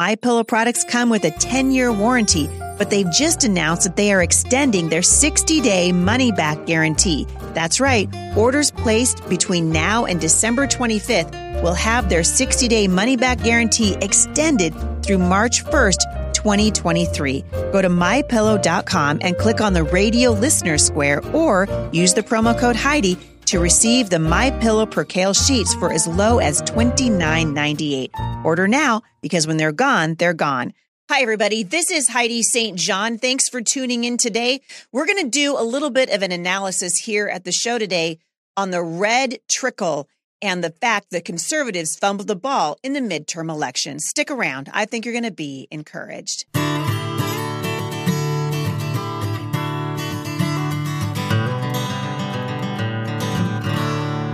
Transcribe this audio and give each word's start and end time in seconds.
My 0.00 0.14
Pillow 0.14 0.44
products 0.44 0.82
come 0.82 1.10
with 1.10 1.24
a 1.24 1.30
10-year 1.30 1.92
warranty, 1.92 2.48
but 2.78 2.88
they've 2.88 3.10
just 3.12 3.44
announced 3.44 3.82
that 3.82 3.96
they 3.96 4.14
are 4.14 4.22
extending 4.22 4.88
their 4.88 5.02
60-day 5.02 5.92
money-back 5.92 6.64
guarantee. 6.64 7.26
That's 7.52 7.80
right. 7.80 8.08
Orders 8.34 8.70
placed 8.70 9.28
between 9.28 9.70
now 9.70 10.06
and 10.06 10.18
December 10.18 10.66
25th 10.66 11.62
will 11.62 11.74
have 11.74 12.08
their 12.08 12.22
60-day 12.22 12.88
money-back 12.88 13.42
guarantee 13.42 13.92
extended 14.00 14.72
through 15.02 15.18
March 15.18 15.66
1st, 15.66 16.32
2023. 16.32 17.44
Go 17.70 17.82
to 17.82 17.90
mypillow.com 17.90 19.18
and 19.20 19.36
click 19.36 19.60
on 19.60 19.74
the 19.74 19.84
radio 19.84 20.30
listener 20.30 20.78
square 20.78 21.22
or 21.34 21.68
use 21.92 22.14
the 22.14 22.22
promo 22.22 22.58
code 22.58 22.76
Heidi 22.76 23.18
to 23.50 23.58
receive 23.58 24.10
the 24.10 24.18
My 24.20 24.52
Pillow 24.52 24.86
percale 24.86 25.34
sheets 25.34 25.74
for 25.74 25.92
as 25.92 26.06
low 26.06 26.38
as 26.38 26.62
$29.98. 26.62 28.44
Order 28.44 28.68
now 28.68 29.02
because 29.20 29.48
when 29.48 29.56
they're 29.56 29.72
gone, 29.72 30.14
they're 30.14 30.32
gone. 30.32 30.72
Hi, 31.10 31.22
everybody. 31.22 31.64
This 31.64 31.90
is 31.90 32.08
Heidi 32.08 32.44
St. 32.44 32.78
John. 32.78 33.18
Thanks 33.18 33.48
for 33.48 33.60
tuning 33.60 34.04
in 34.04 34.18
today. 34.18 34.60
We're 34.92 35.06
going 35.06 35.24
to 35.24 35.28
do 35.28 35.58
a 35.58 35.64
little 35.64 35.90
bit 35.90 36.10
of 36.10 36.22
an 36.22 36.30
analysis 36.30 36.96
here 36.98 37.26
at 37.26 37.42
the 37.42 37.50
show 37.50 37.76
today 37.76 38.20
on 38.56 38.70
the 38.70 38.84
red 38.84 39.40
trickle 39.48 40.08
and 40.40 40.62
the 40.62 40.70
fact 40.70 41.10
that 41.10 41.24
conservatives 41.24 41.96
fumbled 41.96 42.28
the 42.28 42.36
ball 42.36 42.78
in 42.84 42.92
the 42.92 43.00
midterm 43.00 43.50
election. 43.50 43.98
Stick 43.98 44.30
around. 44.30 44.70
I 44.72 44.84
think 44.84 45.04
you're 45.04 45.12
going 45.12 45.24
to 45.24 45.32
be 45.32 45.66
encouraged. 45.72 46.44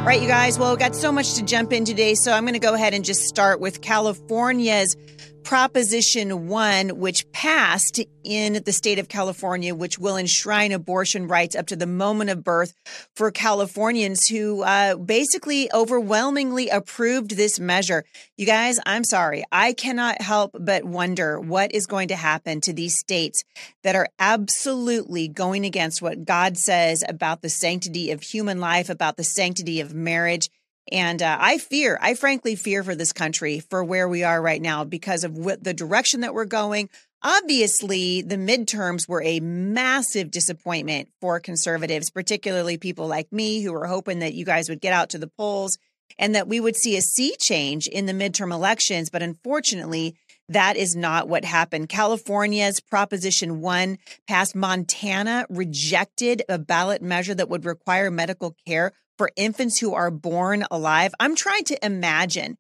Right, 0.07 0.23
you 0.23 0.29
guys. 0.29 0.57
Well, 0.57 0.71
we've 0.71 0.79
got 0.79 0.95
so 0.95 1.11
much 1.11 1.35
to 1.35 1.45
jump 1.45 1.73
in 1.73 1.85
today, 1.85 2.15
so 2.15 2.31
I'm 2.31 2.45
going 2.45 2.53
to 2.53 2.61
go 2.61 2.75
ahead 2.75 2.95
and 2.95 3.05
just 3.05 3.23
start 3.23 3.59
with 3.59 3.81
California's 3.81 4.97
Proposition 5.47 6.49
1, 6.49 6.99
which 6.99 7.31
passed 7.31 8.01
in 8.25 8.65
the 8.65 8.73
state 8.73 8.99
of 8.99 9.09
California, 9.09 9.77
which 9.77 9.97
will 9.97 10.17
enshrine 10.17 10.73
abortion 10.73 11.29
rights 11.29 11.55
up 11.55 11.69
to 11.69 11.77
the 11.77 11.87
moment 11.87 12.31
of 12.31 12.43
birth 12.43 12.75
for 13.15 13.31
Californians 13.31 14.27
who 14.27 14.65
uh, 14.65 14.97
basically 14.97 15.73
overwhelmingly 15.73 16.69
approved 16.69 17.37
this 17.37 17.61
measure. 17.61 18.05
You 18.37 18.45
guys, 18.45 18.81
I'm 18.87 19.05
sorry. 19.05 19.45
I 19.53 19.73
cannot 19.73 20.21
help 20.21 20.51
but 20.59 20.83
wonder 20.83 21.39
what 21.39 21.73
is 21.73 21.87
going 21.87 22.09
to 22.09 22.17
happen 22.17 22.61
to 22.63 22.73
these 22.73 22.99
states 22.99 23.45
that 23.85 23.95
are 23.95 24.09
absolutely 24.19 25.29
going 25.29 25.65
against 25.65 26.03
what 26.03 26.25
God 26.25 26.59
says 26.59 27.05
about 27.09 27.43
the 27.43 27.51
sanctity 27.51 28.11
of 28.11 28.21
human 28.21 28.59
life, 28.59 28.91
about 28.91 29.17
the 29.17 29.23
sanctity 29.23 29.81
of 29.81 29.95
marriage 29.95 30.51
and 30.93 31.21
uh, 31.21 31.37
I 31.41 31.59
fear, 31.59 31.99
I 32.01 32.15
frankly 32.15 32.55
fear 32.55 32.85
for 32.85 32.95
this 32.95 33.13
country 33.13 33.61
for 33.61 33.83
where 33.83 34.09
we 34.09 34.23
are 34.23 34.41
right 34.41 34.63
now 34.63 34.85
because 34.85 35.25
of 35.25 35.37
what 35.37 35.63
the 35.63 35.75
direction 35.75 36.21
that 36.21 36.35
we're 36.35 36.45
going. 36.45 36.89
Obviously, 37.23 38.23
the 38.23 38.37
midterms 38.37 39.09
were 39.09 39.23
a 39.23 39.41
massive 39.41 40.31
disappointment 40.31 41.09
for 41.21 41.41
conservatives, 41.41 42.11
particularly 42.11 42.79
people 42.79 43.09
like 43.09 43.33
me 43.33 43.63
who 43.63 43.73
were 43.73 43.87
hoping 43.87 44.21
that 44.21 44.35
you 44.35 44.45
guys 44.45 44.69
would 44.69 44.81
get 44.81 44.93
out 44.93 45.11
to 45.11 45.19
the 45.19 45.27
polls 45.27 45.77
and 46.19 46.35
that 46.35 46.47
we 46.47 46.61
would 46.61 46.77
see 46.77 46.97
a 46.97 47.03
sea 47.03 47.35
change 47.41 47.89
in 47.89 48.07
the 48.07 48.13
midterm 48.13 48.53
elections. 48.53 49.11
But 49.11 49.23
unfortunately, 49.23 50.15
that 50.49 50.77
is 50.77 50.95
not 50.95 51.29
what 51.29 51.45
happened. 51.45 51.89
California's 51.89 52.79
Proposition 52.79 53.61
1 53.61 53.99
passed. 54.29 54.55
Montana 54.55 55.47
rejected 55.51 56.43
a 56.49 56.59
ballot 56.59 57.03
measure 57.03 57.35
that 57.35 57.49
would 57.49 57.65
require 57.65 58.11
medical 58.11 58.55
care 58.67 58.93
for 59.19 59.31
infants 59.37 59.79
who 59.79 59.95
are 59.95 60.11
born 60.11 60.65
alive. 60.71 61.15
I'm 61.19 61.37
trying 61.37 61.65
to 61.65 61.85
imagine 61.85 62.57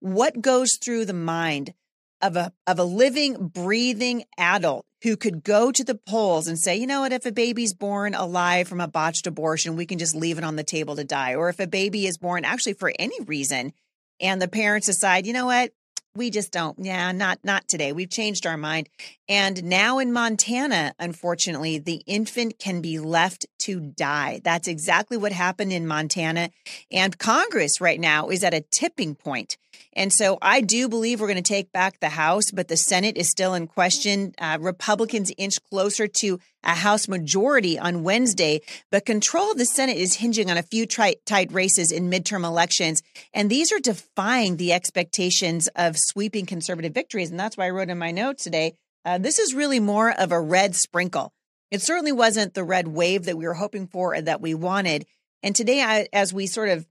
what 0.00 0.40
goes 0.40 0.76
through 0.82 1.04
the 1.04 1.12
mind 1.12 1.74
of 2.22 2.36
a 2.36 2.52
of 2.66 2.78
a 2.78 2.84
living, 2.84 3.48
breathing 3.48 4.24
adult 4.36 4.84
who 5.02 5.16
could 5.16 5.42
go 5.42 5.72
to 5.72 5.82
the 5.82 5.94
polls 5.94 6.46
and 6.46 6.58
say, 6.58 6.76
you 6.76 6.86
know 6.86 7.00
what, 7.00 7.12
if 7.12 7.24
a 7.24 7.32
baby's 7.32 7.72
born 7.72 8.14
alive 8.14 8.68
from 8.68 8.80
a 8.80 8.88
botched 8.88 9.26
abortion, 9.26 9.76
we 9.76 9.86
can 9.86 9.98
just 9.98 10.14
leave 10.14 10.36
it 10.36 10.44
on 10.44 10.56
the 10.56 10.64
table 10.64 10.96
to 10.96 11.04
die. 11.04 11.34
Or 11.34 11.48
if 11.48 11.58
a 11.58 11.66
baby 11.66 12.06
is 12.06 12.18
born 12.18 12.44
actually 12.44 12.74
for 12.74 12.92
any 12.98 13.18
reason 13.24 13.72
and 14.20 14.42
the 14.42 14.48
parents 14.48 14.86
decide, 14.86 15.26
you 15.26 15.32
know 15.32 15.46
what, 15.46 15.72
we 16.14 16.30
just 16.30 16.52
don't 16.52 16.76
yeah 16.80 17.12
not 17.12 17.38
not 17.44 17.68
today 17.68 17.92
we've 17.92 18.10
changed 18.10 18.46
our 18.46 18.56
mind. 18.56 18.88
And 19.28 19.64
now 19.64 19.98
in 19.98 20.12
montana 20.12 20.92
unfortunately 20.98 21.78
the 21.78 22.02
infant 22.06 22.58
can 22.58 22.80
be 22.80 22.98
left 22.98 23.46
to 23.60 23.80
die. 23.80 24.40
That's 24.42 24.68
exactly 24.68 25.16
what 25.16 25.32
happened 25.32 25.72
in 25.72 25.86
montana. 25.86 26.50
And 26.90 27.18
congress 27.18 27.80
right 27.80 28.00
now 28.00 28.28
is 28.28 28.44
at 28.44 28.54
a 28.54 28.64
tipping 28.70 29.14
point 29.14 29.56
and 29.94 30.12
so 30.12 30.38
I 30.40 30.60
do 30.60 30.88
believe 30.88 31.20
we're 31.20 31.26
going 31.26 31.42
to 31.42 31.42
take 31.42 31.72
back 31.72 31.98
the 31.98 32.10
House, 32.10 32.50
but 32.50 32.68
the 32.68 32.76
Senate 32.76 33.16
is 33.16 33.28
still 33.28 33.54
in 33.54 33.66
question. 33.66 34.34
Uh, 34.38 34.58
Republicans 34.60 35.32
inch 35.36 35.58
closer 35.68 36.06
to 36.06 36.38
a 36.62 36.74
House 36.74 37.08
majority 37.08 37.78
on 37.78 38.04
Wednesday, 38.04 38.60
but 38.90 39.04
control 39.04 39.50
of 39.50 39.58
the 39.58 39.64
Senate 39.64 39.96
is 39.96 40.14
hinging 40.14 40.50
on 40.50 40.56
a 40.56 40.62
few 40.62 40.86
tri- 40.86 41.16
tight 41.26 41.52
races 41.52 41.90
in 41.90 42.10
midterm 42.10 42.44
elections. 42.44 43.02
And 43.34 43.50
these 43.50 43.72
are 43.72 43.80
defying 43.80 44.56
the 44.56 44.72
expectations 44.72 45.68
of 45.74 45.96
sweeping 45.98 46.46
conservative 46.46 46.94
victories. 46.94 47.30
And 47.30 47.40
that's 47.40 47.56
why 47.56 47.66
I 47.66 47.70
wrote 47.70 47.90
in 47.90 47.98
my 47.98 48.12
notes 48.12 48.44
today 48.44 48.74
uh, 49.04 49.18
this 49.18 49.38
is 49.38 49.54
really 49.54 49.80
more 49.80 50.10
of 50.10 50.30
a 50.30 50.40
red 50.40 50.74
sprinkle. 50.74 51.32
It 51.70 51.80
certainly 51.80 52.12
wasn't 52.12 52.54
the 52.54 52.64
red 52.64 52.88
wave 52.88 53.24
that 53.24 53.36
we 53.36 53.46
were 53.46 53.54
hoping 53.54 53.86
for 53.86 54.12
and 54.12 54.26
that 54.26 54.40
we 54.40 54.54
wanted. 54.54 55.06
And 55.42 55.56
today, 55.56 55.82
I, 55.82 56.08
as 56.12 56.34
we 56.34 56.46
sort 56.46 56.68
of 56.68 56.86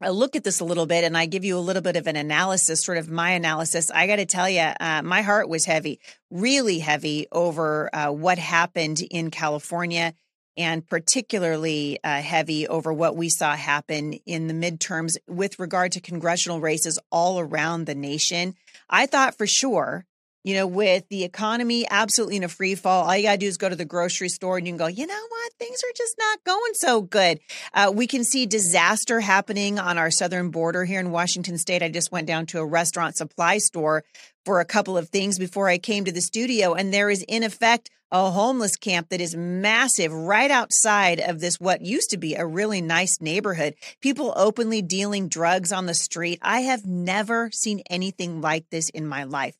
I 0.00 0.10
look 0.10 0.36
at 0.36 0.44
this 0.44 0.60
a 0.60 0.64
little 0.64 0.84
bit 0.84 1.04
and 1.04 1.16
I 1.16 1.24
give 1.24 1.44
you 1.44 1.56
a 1.56 1.60
little 1.60 1.80
bit 1.80 1.96
of 1.96 2.06
an 2.06 2.16
analysis, 2.16 2.84
sort 2.84 2.98
of 2.98 3.08
my 3.08 3.30
analysis. 3.30 3.90
I 3.90 4.06
got 4.06 4.16
to 4.16 4.26
tell 4.26 4.48
you, 4.48 4.60
uh, 4.60 5.00
my 5.02 5.22
heart 5.22 5.48
was 5.48 5.64
heavy, 5.64 6.00
really 6.30 6.80
heavy 6.80 7.26
over 7.32 7.88
uh, 7.94 8.12
what 8.12 8.38
happened 8.38 9.00
in 9.10 9.30
California 9.30 10.12
and 10.56 10.86
particularly 10.86 11.98
uh, 12.02 12.20
heavy 12.20 12.66
over 12.66 12.92
what 12.92 13.16
we 13.16 13.28
saw 13.28 13.54
happen 13.54 14.14
in 14.26 14.48
the 14.48 14.54
midterms 14.54 15.16
with 15.26 15.58
regard 15.58 15.92
to 15.92 16.00
congressional 16.00 16.60
races 16.60 16.98
all 17.10 17.38
around 17.38 17.86
the 17.86 17.94
nation. 17.94 18.54
I 18.88 19.06
thought 19.06 19.36
for 19.36 19.46
sure 19.46 20.04
you 20.46 20.54
know, 20.54 20.68
with 20.68 21.08
the 21.08 21.24
economy 21.24 21.84
absolutely 21.90 22.36
in 22.36 22.44
a 22.44 22.48
free 22.48 22.76
fall, 22.76 23.04
all 23.04 23.16
you 23.16 23.24
got 23.24 23.32
to 23.32 23.38
do 23.38 23.48
is 23.48 23.56
go 23.56 23.68
to 23.68 23.74
the 23.74 23.84
grocery 23.84 24.28
store 24.28 24.58
and 24.58 24.64
you 24.64 24.70
can 24.70 24.78
go, 24.78 24.86
you 24.86 25.04
know 25.04 25.26
what? 25.28 25.52
Things 25.58 25.82
are 25.82 25.92
just 25.96 26.14
not 26.16 26.44
going 26.44 26.74
so 26.74 27.02
good. 27.02 27.40
Uh, 27.74 27.92
we 27.92 28.06
can 28.06 28.22
see 28.22 28.46
disaster 28.46 29.18
happening 29.18 29.80
on 29.80 29.98
our 29.98 30.12
southern 30.12 30.50
border 30.50 30.84
here 30.84 31.00
in 31.00 31.10
Washington 31.10 31.58
state. 31.58 31.82
I 31.82 31.88
just 31.88 32.12
went 32.12 32.28
down 32.28 32.46
to 32.46 32.60
a 32.60 32.64
restaurant 32.64 33.16
supply 33.16 33.58
store 33.58 34.04
for 34.44 34.60
a 34.60 34.64
couple 34.64 34.96
of 34.96 35.08
things 35.08 35.36
before 35.36 35.68
I 35.68 35.78
came 35.78 36.04
to 36.04 36.12
the 36.12 36.20
studio, 36.20 36.74
and 36.74 36.94
there 36.94 37.10
is, 37.10 37.24
in 37.26 37.42
effect, 37.42 37.90
a 38.12 38.30
homeless 38.30 38.76
camp 38.76 39.08
that 39.08 39.20
is 39.20 39.34
massive 39.34 40.12
right 40.12 40.52
outside 40.52 41.18
of 41.18 41.40
this 41.40 41.58
what 41.58 41.80
used 41.80 42.10
to 42.10 42.18
be 42.18 42.36
a 42.36 42.46
really 42.46 42.80
nice 42.80 43.20
neighborhood 43.20 43.74
people 44.00 44.32
openly 44.36 44.80
dealing 44.80 45.28
drugs 45.28 45.72
on 45.72 45.86
the 45.86 45.92
street 45.92 46.38
i 46.40 46.60
have 46.60 46.86
never 46.86 47.50
seen 47.50 47.82
anything 47.90 48.40
like 48.40 48.64
this 48.70 48.88
in 48.90 49.08
my 49.08 49.24
life 49.24 49.56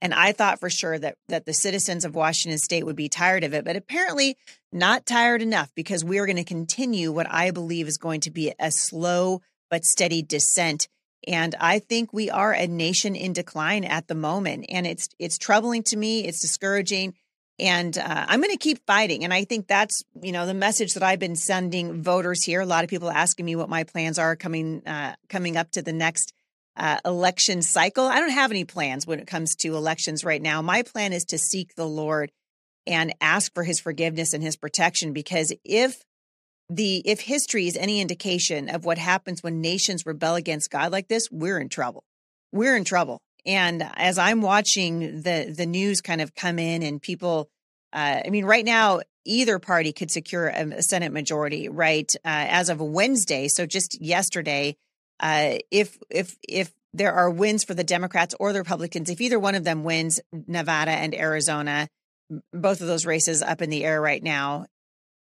and 0.00 0.12
I 0.12 0.32
thought 0.32 0.60
for 0.60 0.70
sure 0.70 0.98
that 0.98 1.16
that 1.28 1.46
the 1.46 1.54
citizens 1.54 2.04
of 2.04 2.14
Washington 2.14 2.58
state 2.58 2.84
would 2.84 2.96
be 2.96 3.08
tired 3.08 3.44
of 3.44 3.54
it, 3.54 3.64
but 3.64 3.76
apparently 3.76 4.36
not 4.72 5.06
tired 5.06 5.40
enough 5.40 5.70
because 5.74 6.04
we 6.04 6.18
are 6.18 6.26
going 6.26 6.36
to 6.36 6.44
continue 6.44 7.12
what 7.12 7.30
I 7.30 7.50
believe 7.50 7.88
is 7.88 7.96
going 7.96 8.20
to 8.22 8.30
be 8.30 8.52
a 8.58 8.70
slow 8.70 9.40
but 9.70 9.84
steady 9.84 10.22
descent. 10.22 10.88
And 11.26 11.54
I 11.58 11.78
think 11.78 12.12
we 12.12 12.28
are 12.28 12.52
a 12.52 12.66
nation 12.66 13.16
in 13.16 13.32
decline 13.32 13.84
at 13.84 14.08
the 14.08 14.14
moment, 14.14 14.66
and 14.68 14.86
it's 14.86 15.08
it's 15.18 15.38
troubling 15.38 15.82
to 15.84 15.96
me. 15.96 16.26
It's 16.26 16.42
discouraging, 16.42 17.14
and 17.58 17.96
uh, 17.96 18.26
I'm 18.28 18.40
going 18.40 18.52
to 18.52 18.58
keep 18.58 18.84
fighting. 18.86 19.24
And 19.24 19.32
I 19.32 19.44
think 19.44 19.66
that's 19.66 20.02
you 20.20 20.32
know 20.32 20.44
the 20.44 20.52
message 20.52 20.92
that 20.94 21.02
I've 21.02 21.18
been 21.18 21.36
sending 21.36 22.02
voters 22.02 22.44
here. 22.44 22.60
A 22.60 22.66
lot 22.66 22.84
of 22.84 22.90
people 22.90 23.10
asking 23.10 23.46
me 23.46 23.56
what 23.56 23.70
my 23.70 23.84
plans 23.84 24.18
are 24.18 24.36
coming 24.36 24.82
uh, 24.86 25.14
coming 25.30 25.56
up 25.56 25.70
to 25.70 25.82
the 25.82 25.94
next 25.94 26.33
uh, 26.76 26.98
election 27.04 27.62
cycle. 27.62 28.04
I 28.04 28.20
don't 28.20 28.30
have 28.30 28.50
any 28.50 28.64
plans 28.64 29.06
when 29.06 29.20
it 29.20 29.26
comes 29.26 29.56
to 29.56 29.76
elections 29.76 30.24
right 30.24 30.42
now. 30.42 30.62
My 30.62 30.82
plan 30.82 31.12
is 31.12 31.24
to 31.26 31.38
seek 31.38 31.74
the 31.74 31.86
Lord 31.86 32.32
and 32.86 33.14
ask 33.20 33.52
for 33.54 33.64
his 33.64 33.80
forgiveness 33.80 34.34
and 34.34 34.42
his 34.42 34.56
protection 34.56 35.12
because 35.12 35.52
if 35.64 36.02
the 36.68 37.02
if 37.04 37.20
history 37.20 37.66
is 37.66 37.76
any 37.76 38.00
indication 38.00 38.68
of 38.68 38.84
what 38.84 38.98
happens 38.98 39.42
when 39.42 39.60
nations 39.60 40.06
rebel 40.06 40.34
against 40.34 40.70
God 40.70 40.92
like 40.92 41.08
this, 41.08 41.30
we're 41.30 41.58
in 41.58 41.68
trouble. 41.68 42.04
We're 42.52 42.76
in 42.76 42.84
trouble. 42.84 43.20
And 43.46 43.82
as 43.96 44.18
I'm 44.18 44.40
watching 44.40 45.22
the 45.22 45.54
the 45.56 45.66
news 45.66 46.00
kind 46.00 46.20
of 46.20 46.34
come 46.34 46.58
in 46.58 46.82
and 46.82 47.00
people 47.00 47.48
uh, 47.92 48.22
I 48.24 48.30
mean 48.30 48.44
right 48.44 48.64
now 48.64 49.00
either 49.24 49.58
party 49.58 49.92
could 49.92 50.10
secure 50.10 50.48
a, 50.48 50.82
Senate 50.82 51.12
majority, 51.12 51.68
right? 51.68 52.10
Uh, 52.16 52.44
as 52.48 52.68
of 52.68 52.80
Wednesday, 52.80 53.48
so 53.48 53.64
just 53.66 54.00
yesterday, 54.00 54.76
uh, 55.20 55.58
if 55.70 55.98
if 56.10 56.36
if 56.48 56.72
there 56.92 57.12
are 57.12 57.30
wins 57.30 57.64
for 57.64 57.74
the 57.74 57.84
Democrats 57.84 58.34
or 58.38 58.52
the 58.52 58.60
Republicans, 58.60 59.10
if 59.10 59.20
either 59.20 59.38
one 59.38 59.54
of 59.54 59.64
them 59.64 59.82
wins 59.84 60.20
Nevada 60.32 60.92
and 60.92 61.14
Arizona, 61.14 61.88
both 62.52 62.80
of 62.80 62.86
those 62.86 63.04
races 63.06 63.42
up 63.42 63.62
in 63.62 63.70
the 63.70 63.84
air 63.84 64.00
right 64.00 64.22
now, 64.22 64.66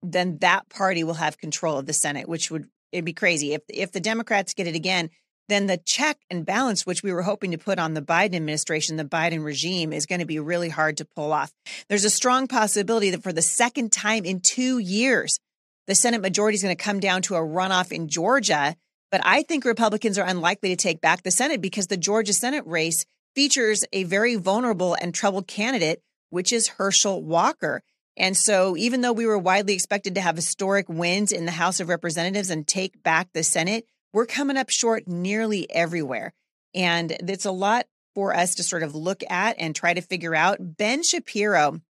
then 0.01 0.37
that 0.39 0.69
party 0.69 1.03
will 1.03 1.15
have 1.15 1.37
control 1.37 1.77
of 1.77 1.85
the 1.85 1.93
Senate, 1.93 2.27
which 2.27 2.51
would 2.51 2.67
it'd 2.91 3.05
be 3.05 3.13
crazy 3.13 3.53
if 3.53 3.61
if 3.69 3.91
the 3.91 3.99
Democrats 3.99 4.53
get 4.53 4.67
it 4.67 4.75
again. 4.75 5.09
then 5.49 5.67
the 5.67 5.77
check 5.77 6.17
and 6.29 6.45
balance, 6.45 6.85
which 6.85 7.03
we 7.03 7.11
were 7.11 7.21
hoping 7.21 7.51
to 7.51 7.57
put 7.57 7.79
on 7.79 7.93
the 7.93 8.01
Biden 8.01 8.35
administration, 8.35 8.95
the 8.95 9.03
Biden 9.03 9.43
regime, 9.43 9.91
is 9.91 10.05
going 10.05 10.19
to 10.19 10.25
be 10.25 10.39
really 10.39 10.69
hard 10.69 10.97
to 10.97 11.05
pull 11.15 11.33
off. 11.33 11.51
There's 11.89 12.05
a 12.05 12.09
strong 12.09 12.47
possibility 12.47 13.09
that 13.11 13.23
for 13.23 13.33
the 13.33 13.41
second 13.41 13.91
time 13.91 14.25
in 14.25 14.39
two 14.39 14.79
years, 14.79 15.39
the 15.87 15.95
Senate 15.95 16.21
majority 16.21 16.55
is 16.55 16.63
going 16.63 16.75
to 16.75 16.81
come 16.81 16.99
down 16.99 17.21
to 17.23 17.35
a 17.35 17.39
runoff 17.39 17.91
in 17.91 18.07
Georgia. 18.07 18.75
But 19.13 19.21
I 19.23 19.43
think 19.43 19.63
Republicans 19.63 20.17
are 20.17 20.25
unlikely 20.25 20.69
to 20.69 20.75
take 20.75 20.99
back 20.99 21.21
the 21.21 21.29
Senate 21.29 21.61
because 21.61 21.85
the 21.85 21.97
Georgia 21.97 22.33
Senate 22.33 22.65
race 22.65 23.05
features 23.35 23.85
a 23.93 24.05
very 24.05 24.33
vulnerable 24.33 24.95
and 24.95 25.13
troubled 25.13 25.45
candidate, 25.45 26.01
which 26.31 26.51
is 26.51 26.67
Herschel 26.67 27.21
Walker. 27.21 27.83
And 28.17 28.35
so, 28.35 28.75
even 28.75 29.01
though 29.01 29.13
we 29.13 29.27
were 29.27 29.37
widely 29.37 29.75
expected 29.75 30.15
to 30.15 30.21
have 30.21 30.35
historic 30.35 30.89
wins 30.89 31.31
in 31.31 31.45
the 31.45 31.51
House 31.51 31.79
of 31.79 31.89
Representatives 31.89 32.49
and 32.49 32.67
take 32.67 33.03
back 33.03 33.29
the 33.33 33.43
Senate, 33.43 33.85
we're 34.13 34.25
coming 34.25 34.57
up 34.57 34.71
short 34.71 35.07
nearly 35.07 35.69
everywhere. 35.69 36.33
And 36.73 37.11
it's 37.11 37.45
a 37.45 37.51
lot 37.51 37.85
for 38.15 38.35
us 38.35 38.55
to 38.55 38.63
sort 38.63 38.81
of 38.81 38.95
look 38.95 39.21
at 39.29 39.57
and 39.59 39.75
try 39.75 39.93
to 39.93 40.01
figure 40.01 40.33
out. 40.33 40.57
Ben 40.59 41.03
Shapiro 41.03 41.81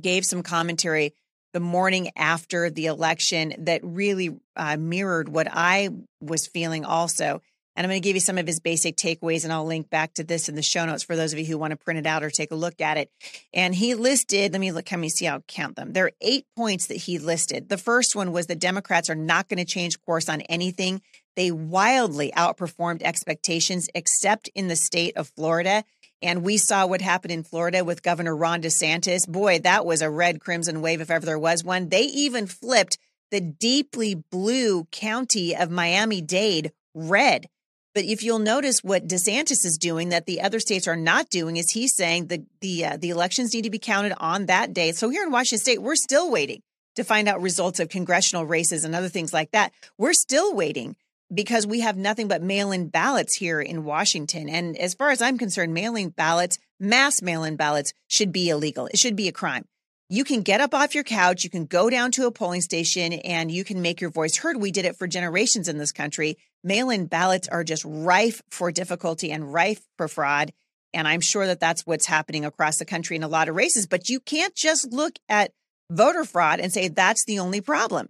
gave 0.00 0.24
some 0.24 0.42
commentary 0.42 1.12
the 1.58 1.64
morning 1.64 2.08
after 2.14 2.70
the 2.70 2.86
election 2.86 3.52
that 3.58 3.80
really 3.82 4.38
uh, 4.54 4.76
mirrored 4.76 5.28
what 5.28 5.48
I 5.50 5.88
was 6.20 6.46
feeling 6.46 6.84
also. 6.84 7.42
And 7.74 7.84
I'm 7.84 7.90
going 7.90 8.00
to 8.00 8.08
give 8.08 8.14
you 8.14 8.20
some 8.20 8.38
of 8.38 8.46
his 8.46 8.60
basic 8.60 8.96
takeaways, 8.96 9.42
and 9.42 9.52
I'll 9.52 9.64
link 9.64 9.90
back 9.90 10.14
to 10.14 10.24
this 10.24 10.48
in 10.48 10.54
the 10.54 10.62
show 10.62 10.86
notes 10.86 11.02
for 11.02 11.16
those 11.16 11.32
of 11.32 11.40
you 11.40 11.46
who 11.46 11.58
want 11.58 11.72
to 11.72 11.76
print 11.76 11.98
it 11.98 12.06
out 12.06 12.22
or 12.22 12.30
take 12.30 12.52
a 12.52 12.54
look 12.54 12.80
at 12.80 12.96
it. 12.96 13.10
And 13.52 13.74
he 13.74 13.96
listed, 13.96 14.52
let 14.52 14.60
me 14.60 14.70
look, 14.70 14.88
let 14.88 15.00
me 15.00 15.08
see, 15.08 15.26
I'll 15.26 15.42
count 15.48 15.74
them. 15.74 15.94
There 15.94 16.04
are 16.04 16.12
eight 16.20 16.46
points 16.56 16.86
that 16.86 16.96
he 16.96 17.18
listed. 17.18 17.68
The 17.68 17.76
first 17.76 18.14
one 18.14 18.30
was 18.30 18.46
the 18.46 18.54
Democrats 18.54 19.10
are 19.10 19.16
not 19.16 19.48
going 19.48 19.58
to 19.58 19.64
change 19.64 20.00
course 20.00 20.28
on 20.28 20.42
anything. 20.42 21.02
They 21.34 21.50
wildly 21.50 22.30
outperformed 22.36 23.02
expectations, 23.02 23.88
except 23.96 24.48
in 24.54 24.68
the 24.68 24.76
state 24.76 25.16
of 25.16 25.28
Florida. 25.28 25.82
And 26.20 26.42
we 26.42 26.56
saw 26.56 26.86
what 26.86 27.00
happened 27.00 27.32
in 27.32 27.44
Florida 27.44 27.84
with 27.84 28.02
Governor 28.02 28.36
Ron 28.36 28.62
DeSantis. 28.62 29.28
Boy, 29.28 29.60
that 29.60 29.86
was 29.86 30.02
a 30.02 30.10
red 30.10 30.40
crimson 30.40 30.80
wave 30.80 31.00
if 31.00 31.10
ever 31.10 31.24
there 31.24 31.38
was 31.38 31.62
one. 31.62 31.88
They 31.88 32.02
even 32.02 32.46
flipped 32.46 32.98
the 33.30 33.40
deeply 33.40 34.14
blue 34.14 34.84
county 34.90 35.54
of 35.54 35.70
Miami 35.70 36.20
Dade 36.20 36.72
red. 36.94 37.46
But 37.94 38.04
if 38.04 38.22
you'll 38.22 38.38
notice 38.38 38.84
what 38.84 39.08
DeSantis 39.08 39.64
is 39.64 39.78
doing 39.78 40.10
that 40.10 40.26
the 40.26 40.40
other 40.40 40.60
states 40.60 40.86
are 40.86 40.96
not 40.96 41.30
doing 41.30 41.56
is 41.56 41.70
he's 41.70 41.94
saying 41.94 42.26
the 42.26 42.44
the 42.60 42.84
uh, 42.84 42.96
the 42.96 43.10
elections 43.10 43.54
need 43.54 43.62
to 43.62 43.70
be 43.70 43.78
counted 43.78 44.14
on 44.18 44.46
that 44.46 44.72
day. 44.72 44.92
So 44.92 45.08
here 45.08 45.24
in 45.24 45.32
Washington 45.32 45.62
state, 45.62 45.82
we're 45.82 45.96
still 45.96 46.30
waiting 46.30 46.62
to 46.96 47.04
find 47.04 47.28
out 47.28 47.40
results 47.40 47.80
of 47.80 47.88
congressional 47.88 48.44
races 48.46 48.84
and 48.84 48.94
other 48.94 49.08
things 49.08 49.32
like 49.32 49.50
that. 49.52 49.72
We're 49.96 50.12
still 50.12 50.54
waiting 50.54 50.96
because 51.32 51.66
we 51.66 51.80
have 51.80 51.96
nothing 51.96 52.28
but 52.28 52.42
mail 52.42 52.72
in 52.72 52.88
ballots 52.88 53.36
here 53.36 53.60
in 53.60 53.84
Washington. 53.84 54.48
And 54.48 54.76
as 54.76 54.94
far 54.94 55.10
as 55.10 55.20
I'm 55.20 55.38
concerned, 55.38 55.74
mailing 55.74 56.10
ballots, 56.10 56.58
mass 56.80 57.20
mail 57.22 57.44
in 57.44 57.56
ballots 57.56 57.92
should 58.06 58.32
be 58.32 58.48
illegal. 58.48 58.86
It 58.86 58.98
should 58.98 59.16
be 59.16 59.28
a 59.28 59.32
crime. 59.32 59.64
You 60.10 60.24
can 60.24 60.40
get 60.40 60.62
up 60.62 60.72
off 60.72 60.94
your 60.94 61.04
couch, 61.04 61.44
you 61.44 61.50
can 61.50 61.66
go 61.66 61.90
down 61.90 62.12
to 62.12 62.26
a 62.26 62.30
polling 62.30 62.62
station, 62.62 63.12
and 63.12 63.52
you 63.52 63.62
can 63.62 63.82
make 63.82 64.00
your 64.00 64.08
voice 64.08 64.38
heard. 64.38 64.56
We 64.56 64.70
did 64.70 64.86
it 64.86 64.96
for 64.96 65.06
generations 65.06 65.68
in 65.68 65.76
this 65.76 65.92
country. 65.92 66.38
Mail 66.64 66.88
in 66.88 67.06
ballots 67.06 67.46
are 67.46 67.62
just 67.62 67.84
rife 67.84 68.40
for 68.50 68.72
difficulty 68.72 69.30
and 69.30 69.52
rife 69.52 69.82
for 69.98 70.08
fraud. 70.08 70.52
And 70.94 71.06
I'm 71.06 71.20
sure 71.20 71.46
that 71.46 71.60
that's 71.60 71.86
what's 71.86 72.06
happening 72.06 72.46
across 72.46 72.78
the 72.78 72.86
country 72.86 73.16
in 73.16 73.22
a 73.22 73.28
lot 73.28 73.50
of 73.50 73.54
races. 73.54 73.86
But 73.86 74.08
you 74.08 74.18
can't 74.18 74.54
just 74.54 74.90
look 74.90 75.18
at 75.28 75.52
voter 75.90 76.24
fraud 76.24 76.60
and 76.60 76.72
say 76.72 76.88
that's 76.88 77.26
the 77.26 77.38
only 77.38 77.60
problem. 77.60 78.08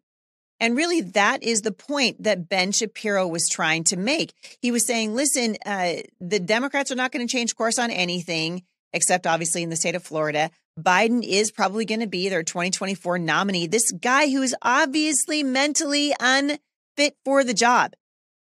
And 0.60 0.76
really, 0.76 1.02
that 1.02 1.43
is 1.43 1.62
the 1.62 1.72
point 1.72 2.22
that 2.25 2.49
Ben 2.49 2.72
Shapiro 2.72 3.26
was 3.26 3.49
trying 3.49 3.84
to 3.84 3.96
make. 3.96 4.34
He 4.60 4.72
was 4.72 4.87
saying, 4.87 5.14
listen, 5.14 5.56
uh, 5.64 5.94
the 6.20 6.40
Democrats 6.40 6.90
are 6.90 6.96
not 6.96 7.12
going 7.12 7.26
to 7.26 7.31
change 7.31 7.55
course 7.55 7.78
on 7.78 7.90
anything, 7.90 8.64
except 8.93 9.26
obviously 9.26 9.62
in 9.62 9.70
the 9.70 9.76
state 9.76 9.94
of 9.94 10.02
Florida. 10.02 10.50
Biden 10.78 11.25
is 11.25 11.50
probably 11.50 11.84
going 11.84 12.00
to 12.00 12.06
be 12.06 12.28
their 12.28 12.43
2024 12.43 13.19
nominee. 13.19 13.66
This 13.66 13.90
guy 13.93 14.28
who 14.28 14.43
is 14.43 14.55
obviously 14.62 15.43
mentally 15.43 16.12
unfit 16.20 17.16
for 17.25 17.44
the 17.44 17.54
job. 17.54 17.93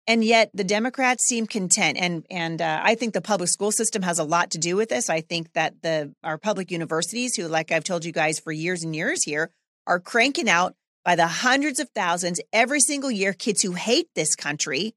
And 0.05 0.23
yet 0.23 0.51
the 0.53 0.65
Democrats 0.65 1.25
seem 1.25 1.47
content. 1.47 1.97
And, 1.99 2.25
and 2.29 2.61
uh, 2.61 2.81
I 2.83 2.95
think 2.95 3.13
the 3.13 3.21
public 3.21 3.49
school 3.49 3.71
system 3.71 4.01
has 4.01 4.19
a 4.19 4.23
lot 4.23 4.51
to 4.51 4.57
do 4.57 4.75
with 4.75 4.89
this. 4.89 5.09
I 5.09 5.21
think 5.21 5.53
that 5.53 5.81
the, 5.81 6.13
our 6.23 6.37
public 6.37 6.71
universities, 6.71 7.35
who, 7.35 7.47
like 7.47 7.71
I've 7.71 7.85
told 7.85 8.03
you 8.03 8.11
guys 8.11 8.39
for 8.39 8.51
years 8.51 8.83
and 8.83 8.93
years 8.95 9.23
here, 9.23 9.49
are 9.87 9.99
cranking 9.99 10.49
out 10.49 10.75
by 11.03 11.15
the 11.15 11.27
hundreds 11.27 11.79
of 11.79 11.89
thousands 11.89 12.39
every 12.51 12.79
single 12.79 13.11
year 13.11 13.33
kids 13.33 13.61
who 13.61 13.73
hate 13.73 14.07
this 14.15 14.35
country 14.35 14.93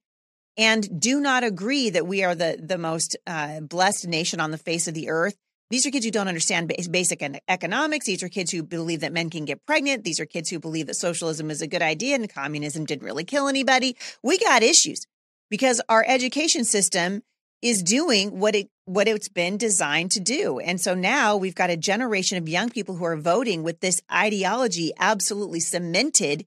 and 0.57 1.01
do 1.01 1.21
not 1.21 1.45
agree 1.45 1.91
that 1.91 2.07
we 2.07 2.25
are 2.25 2.35
the 2.35 2.59
the 2.63 2.79
most 2.79 3.17
uh, 3.27 3.61
blessed 3.61 4.07
nation 4.07 4.41
on 4.41 4.51
the 4.51 4.59
face 4.59 4.89
of 4.89 4.95
the 4.95 5.09
earth. 5.09 5.37
These 5.69 5.85
are 5.85 5.91
kids 5.91 6.05
who 6.05 6.13
don't 6.13 6.29
understand 6.29 6.73
basic 6.91 7.23
economics. 7.49 8.07
These 8.07 8.23
are 8.23 8.29
kids 8.29 8.53
who 8.53 8.63
believe 8.63 9.01
that 9.01 9.13
men 9.13 9.31
can 9.31 9.45
get 9.45 9.67
pregnant. 9.67 10.05
These 10.05 10.21
are 10.21 10.27
kids 10.27 10.49
who 10.49 10.61
believe 10.61 10.87
that 10.87 10.95
socialism 10.95 11.51
is 11.51 11.61
a 11.61 11.67
good 11.67 11.83
idea 11.83 12.15
and 12.15 12.33
communism 12.33 12.85
didn't 12.85 13.05
really 13.05 13.25
kill 13.25 13.49
anybody. 13.49 13.97
We 14.23 14.39
got 14.39 14.63
issues 14.63 15.01
because 15.51 15.83
our 15.89 16.05
education 16.07 16.65
system 16.65 17.23
is 17.63 17.83
doing 17.83 18.39
what 18.39 18.55
it 18.55 18.69
what 18.85 19.09
it's 19.09 19.29
been 19.29 19.57
designed 19.57 20.13
to 20.13 20.21
do. 20.21 20.61
And 20.61 20.81
so 20.81 20.95
now 20.95 21.37
we've 21.37 21.57
got 21.57 21.71
a 21.71 21.77
generation 21.77 22.39
of 22.39 22.49
young 22.49 22.71
people 22.71 22.95
who 22.95 23.05
are 23.05 23.17
voting 23.17 23.65
with 23.65 23.81
this 23.81 24.01
ideology 24.13 24.93
absolutely 24.97 25.59
cemented 25.59 26.47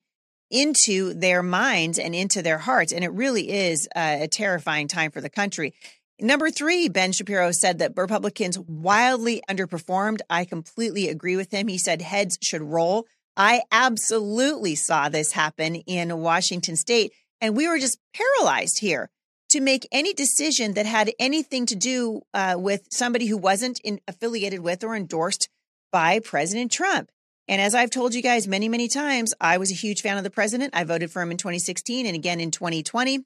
into 0.49 1.13
their 1.13 1.43
minds 1.43 1.99
and 1.99 2.15
into 2.15 2.41
their 2.41 2.57
hearts. 2.57 2.93
And 2.93 3.03
it 3.03 3.11
really 3.11 3.49
is 3.49 3.89
a, 3.95 4.23
a 4.23 4.27
terrifying 4.29 4.87
time 4.87 5.11
for 5.11 5.19
the 5.19 5.29
country. 5.29 5.73
Number 6.21 6.49
three, 6.49 6.89
Ben 6.89 7.11
Shapiro 7.11 7.51
said 7.51 7.79
that 7.79 7.93
Republicans 7.95 8.57
wildly 8.57 9.41
underperformed. 9.49 10.19
I 10.29 10.45
completely 10.45 11.09
agree 11.09 11.35
with 11.35 11.51
him. 11.51 11.67
He 11.67 11.77
said 11.77 12.01
heads 12.01 12.37
should 12.41 12.61
roll. 12.61 13.05
I 13.37 13.61
absolutely 13.71 14.75
saw 14.75 15.09
this 15.09 15.31
happen 15.33 15.75
in 15.75 16.17
Washington 16.19 16.75
state. 16.75 17.13
And 17.41 17.55
we 17.55 17.67
were 17.67 17.79
just 17.79 17.99
paralyzed 18.13 18.79
here 18.79 19.09
to 19.49 19.59
make 19.59 19.87
any 19.91 20.13
decision 20.13 20.73
that 20.75 20.85
had 20.85 21.11
anything 21.19 21.65
to 21.65 21.75
do 21.75 22.21
uh, 22.33 22.55
with 22.57 22.87
somebody 22.91 23.25
who 23.25 23.37
wasn't 23.37 23.79
in, 23.83 23.99
affiliated 24.07 24.59
with 24.59 24.83
or 24.83 24.95
endorsed 24.95 25.49
by 25.91 26.19
President 26.19 26.71
Trump. 26.71 27.09
And 27.47 27.59
as 27.59 27.73
I've 27.73 27.89
told 27.89 28.13
you 28.13 28.21
guys 28.21 28.47
many, 28.47 28.69
many 28.69 28.87
times, 28.87 29.33
I 29.41 29.57
was 29.57 29.71
a 29.71 29.75
huge 29.75 30.03
fan 30.03 30.17
of 30.17 30.23
the 30.23 30.29
president. 30.29 30.75
I 30.75 30.83
voted 30.83 31.11
for 31.11 31.21
him 31.21 31.31
in 31.31 31.37
2016 31.37 32.05
and 32.05 32.15
again 32.15 32.39
in 32.39 32.51
2020. 32.51 33.25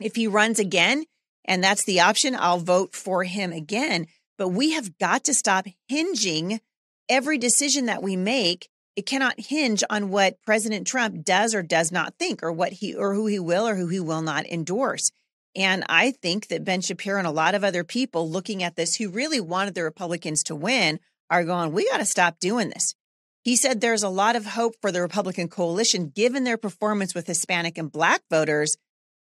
If 0.00 0.16
he 0.16 0.26
runs 0.26 0.58
again, 0.58 1.04
and 1.44 1.62
that's 1.62 1.84
the 1.84 2.00
option, 2.00 2.34
I'll 2.34 2.58
vote 2.58 2.96
for 2.96 3.22
him 3.22 3.52
again. 3.52 4.08
But 4.38 4.48
we 4.48 4.72
have 4.72 4.98
got 4.98 5.22
to 5.24 5.34
stop 5.34 5.66
hinging 5.86 6.60
every 7.08 7.38
decision 7.38 7.86
that 7.86 8.02
we 8.02 8.16
make. 8.16 8.68
It 8.96 9.06
cannot 9.06 9.38
hinge 9.38 9.84
on 9.88 10.08
what 10.10 10.42
President 10.42 10.86
Trump 10.86 11.24
does 11.24 11.54
or 11.54 11.62
does 11.62 11.92
not 11.92 12.14
think, 12.18 12.42
or 12.42 12.50
what 12.50 12.72
he 12.72 12.94
or 12.94 13.14
who 13.14 13.26
he 13.26 13.38
will 13.38 13.68
or 13.68 13.76
who 13.76 13.86
he 13.86 14.00
will 14.00 14.22
not 14.22 14.46
endorse. 14.46 15.12
And 15.56 15.84
I 15.88 16.10
think 16.10 16.48
that 16.48 16.64
Ben 16.64 16.80
Shapiro 16.80 17.18
and 17.18 17.26
a 17.26 17.32
lot 17.32 17.54
of 17.54 17.62
other 17.62 17.84
people 17.84 18.28
looking 18.28 18.62
at 18.62 18.76
this 18.76 18.96
who 18.96 19.08
really 19.08 19.40
wanted 19.40 19.74
the 19.74 19.84
Republicans 19.84 20.42
to 20.44 20.54
win 20.54 20.98
are 21.30 21.44
going, 21.44 21.72
we 21.72 21.88
got 21.88 21.98
to 21.98 22.04
stop 22.04 22.38
doing 22.40 22.70
this. 22.70 22.94
He 23.42 23.56
said 23.56 23.80
there's 23.80 24.02
a 24.02 24.08
lot 24.08 24.36
of 24.36 24.46
hope 24.46 24.74
for 24.80 24.90
the 24.90 25.02
Republican 25.02 25.48
coalition 25.48 26.10
given 26.14 26.44
their 26.44 26.56
performance 26.56 27.14
with 27.14 27.26
Hispanic 27.26 27.78
and 27.78 27.92
Black 27.92 28.22
voters, 28.30 28.76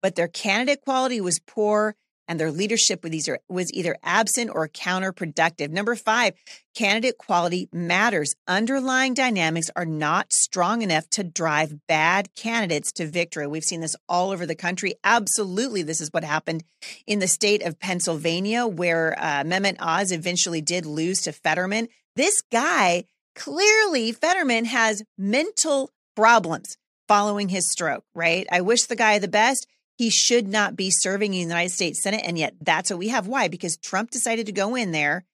but 0.02 0.14
their 0.14 0.28
candidate 0.28 0.82
quality 0.82 1.20
was 1.20 1.38
poor 1.38 1.94
and 2.28 2.38
their 2.38 2.50
leadership 2.50 3.02
was 3.02 3.12
either, 3.12 3.38
was 3.48 3.72
either 3.72 3.96
absent 4.02 4.50
or 4.52 4.68
counterproductive. 4.68 5.70
Number 5.70 5.94
five, 5.94 6.34
candidate 6.74 7.18
quality 7.18 7.68
matters. 7.72 8.34
Underlying 8.46 9.14
dynamics 9.14 9.70
are 9.76 9.86
not 9.86 10.32
strong 10.32 10.82
enough 10.82 11.08
to 11.10 11.24
drive 11.24 11.86
bad 11.86 12.34
candidates 12.34 12.92
to 12.92 13.06
victory. 13.06 13.46
We've 13.46 13.64
seen 13.64 13.80
this 13.80 13.96
all 14.08 14.30
over 14.30 14.46
the 14.46 14.54
country. 14.54 14.94
Absolutely, 15.04 15.82
this 15.82 16.00
is 16.00 16.12
what 16.12 16.24
happened 16.24 16.64
in 17.06 17.18
the 17.18 17.28
state 17.28 17.62
of 17.62 17.78
Pennsylvania, 17.78 18.66
where 18.66 19.14
uh, 19.18 19.44
Mehmet 19.44 19.76
Oz 19.80 20.12
eventually 20.12 20.60
did 20.60 20.86
lose 20.86 21.22
to 21.22 21.32
Fetterman. 21.32 21.88
This 22.16 22.42
guy, 22.50 23.04
clearly, 23.34 24.12
Fetterman 24.12 24.64
has 24.66 25.02
mental 25.18 25.90
problems 26.14 26.76
following 27.08 27.48
his 27.48 27.70
stroke, 27.70 28.04
right? 28.14 28.46
I 28.50 28.62
wish 28.62 28.84
the 28.84 28.96
guy 28.96 29.18
the 29.18 29.28
best 29.28 29.66
he 29.96 30.10
should 30.10 30.46
not 30.46 30.76
be 30.76 30.90
serving 30.90 31.32
in 31.32 31.40
the 31.40 31.54
United 31.54 31.72
States 31.72 32.02
Senate. 32.02 32.22
And 32.24 32.38
yet 32.38 32.54
that's 32.60 32.90
what 32.90 32.98
we 32.98 33.08
have. 33.08 33.26
Why? 33.26 33.48
Because 33.48 33.76
Trump 33.76 34.10
decided 34.10 34.46
to 34.46 34.52
go 34.52 34.74
in 34.74 34.92
there 34.92 35.24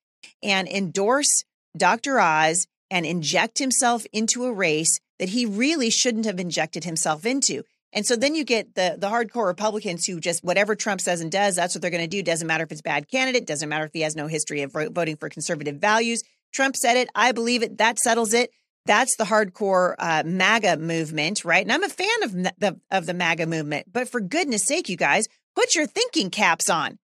and 0.43 0.69
endorse 0.69 1.45
Dr. 1.77 2.21
Oz 2.21 2.67
and 2.91 3.05
inject 3.05 3.59
himself 3.59 4.07
into 4.13 4.45
a 4.45 4.53
race 4.53 5.01
that 5.19 5.31
he 5.31 5.47
really 5.47 5.91
shouldn't 5.91 6.27
have 6.27 6.39
injected 6.39 6.85
himself 6.85 7.27
into. 7.27 7.63
And 7.93 8.07
so 8.07 8.17
then 8.17 8.35
you 8.35 8.45
get 8.45 8.75
the 8.75 8.97
the 8.99 9.09
hardcore 9.09 9.47
Republicans 9.47 10.07
who 10.07 10.19
just 10.19 10.43
whatever 10.43 10.75
Trump 10.75 11.01
says 11.01 11.21
and 11.21 11.31
does, 11.31 11.57
that's 11.57 11.75
what 11.75 11.83
they're 11.83 11.91
going 11.91 12.03
to 12.03 12.09
do. 12.09 12.23
Doesn't 12.23 12.47
matter 12.47 12.65
if 12.65 12.73
it's 12.73 12.81
bad 12.81 13.09
candidate, 13.09 13.47
doesn't 13.47 13.69
matter 13.69 13.85
if 13.85 13.93
he 13.93 14.01
has 14.01 14.17
no 14.17 14.29
history 14.29 14.63
of 14.63 14.73
voting 14.73 15.17
for 15.17 15.29
conservative 15.29 15.77
values. 15.77 16.23
Trump 16.53 16.77
said 16.77 16.97
it, 16.97 17.09
I 17.15 17.33
believe 17.33 17.63
it, 17.63 17.79
that 17.79 17.99
settles 17.99 18.33
it. 18.33 18.51
That's 18.85 19.17
the 19.17 19.25
hardcore 19.25 19.95
uh, 19.99 20.23
MAGA 20.27 20.79
movement, 20.79 21.45
right? 21.45 21.63
And 21.65 21.73
I'm 21.73 21.85
a 21.85 21.89
fan 21.89 22.23
of 22.25 22.33
the 22.33 22.81
of 22.91 23.07
the 23.07 23.15
MAGA 23.15 23.47
movement, 23.47 23.93
but 23.93 24.09
for 24.09 24.21
goodness 24.21 24.65
sake, 24.65 24.89
you 24.89 24.97
guys, 24.97 25.29
Put 25.55 25.75
your 25.75 25.87
thinking 25.87 26.31
caps 26.31 26.71
on. 26.71 26.99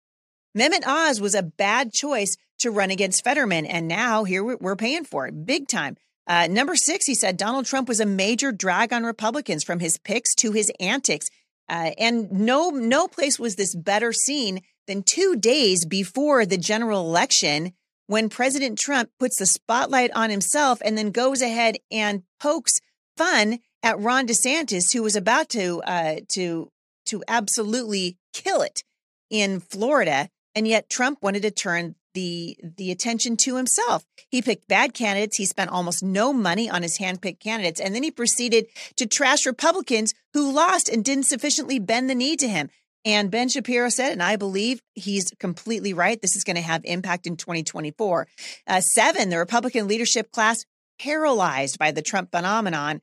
Mehmet 0.58 0.86
Oz 0.86 1.20
was 1.20 1.36
a 1.36 1.44
bad 1.44 1.92
choice 1.92 2.38
to 2.60 2.72
run 2.72 2.92
against 2.92 3.24
Fetterman, 3.24 3.66
and 3.66 3.88
now 3.88 4.24
here 4.24 4.44
we're 4.44 4.76
paying 4.76 5.04
for 5.04 5.28
it 5.28 5.46
big 5.46 5.68
time. 5.68 5.98
Uh, 6.28 6.48
number 6.48 6.76
six, 6.76 7.06
he 7.06 7.16
said 7.16 7.38
Donald 7.38 7.66
Trump 7.66 7.88
was 7.88 8.00
a 8.00 8.06
major 8.06 8.52
drag 8.52 8.94
on 8.94 9.04
Republicans 9.04 9.64
from 9.64 9.80
his 9.80 9.98
picks 9.98 10.34
to 10.36 10.52
his 10.54 10.72
antics. 10.80 11.28
Uh, 11.68 11.92
and 11.98 12.32
no, 12.32 12.70
no 12.70 13.08
place 13.08 13.38
was 13.40 13.56
this 13.56 13.76
better 13.76 14.14
seen 14.14 14.62
than 14.88 15.04
two 15.04 15.36
days 15.36 15.86
before 15.86 16.46
the 16.46 16.58
general 16.58 17.02
election 17.02 17.74
when 18.08 18.30
President 18.30 18.78
Trump 18.78 19.10
puts 19.20 19.38
the 19.38 19.46
spotlight 19.46 20.12
on 20.16 20.30
himself 20.30 20.80
and 20.84 20.98
then 20.98 21.12
goes 21.12 21.42
ahead 21.42 21.78
and 21.92 22.24
pokes 22.40 22.80
fun 23.18 23.60
at 23.84 24.00
Ron 24.00 24.28
DeSantis, 24.28 24.94
who 24.94 25.04
was 25.04 25.16
about 25.16 25.50
to 25.50 25.82
uh, 25.84 26.16
to 26.34 26.72
to 27.08 27.24
absolutely 27.28 28.18
kill 28.34 28.62
it 28.62 28.84
in 29.30 29.60
Florida, 29.60 30.30
and 30.54 30.68
yet 30.68 30.90
Trump 30.90 31.20
wanted 31.22 31.44
to 31.44 31.52
turn 31.52 31.96
the 32.14 32.58
the 32.78 32.92
attention 32.92 33.38
to 33.38 33.58
himself. 33.58 34.06
He 34.30 34.42
picked 34.42 34.68
bad 34.68 34.94
candidates. 34.94 35.38
He 35.38 35.46
spent 35.46 35.70
almost 35.70 36.04
no 36.04 36.34
money 36.34 36.70
on 36.70 36.82
his 36.82 36.98
handpicked 36.98 37.40
candidates, 37.40 37.80
and 37.80 37.94
then 37.94 38.04
he 38.04 38.12
proceeded 38.12 38.66
to 38.98 39.06
trash 39.06 39.46
Republicans 39.46 40.14
who 40.34 40.52
lost 40.52 40.90
and 40.90 41.06
didn't 41.06 41.26
sufficiently 41.26 41.78
bend 41.78 42.10
the 42.10 42.16
knee 42.16 42.36
to 42.38 42.48
him. 42.48 42.70
And 43.06 43.30
Ben 43.30 43.50
Shapiro 43.50 43.90
said, 43.90 44.12
and 44.12 44.24
I 44.24 44.36
believe 44.36 44.82
he's 44.96 45.32
completely 45.40 45.94
right. 45.94 46.20
This 46.20 46.36
is 46.36 46.44
going 46.44 46.56
to 46.56 46.62
have 46.62 46.82
impact 46.86 47.28
in 47.28 47.38
2024. 47.38 48.28
Uh, 48.66 48.82
seven, 48.82 49.30
the 49.30 49.38
Republican 49.38 49.88
leadership 49.88 50.32
class, 50.32 50.66
paralyzed 51.00 51.78
by 51.78 51.92
the 51.92 52.02
Trump 52.02 52.32
phenomenon, 52.32 53.02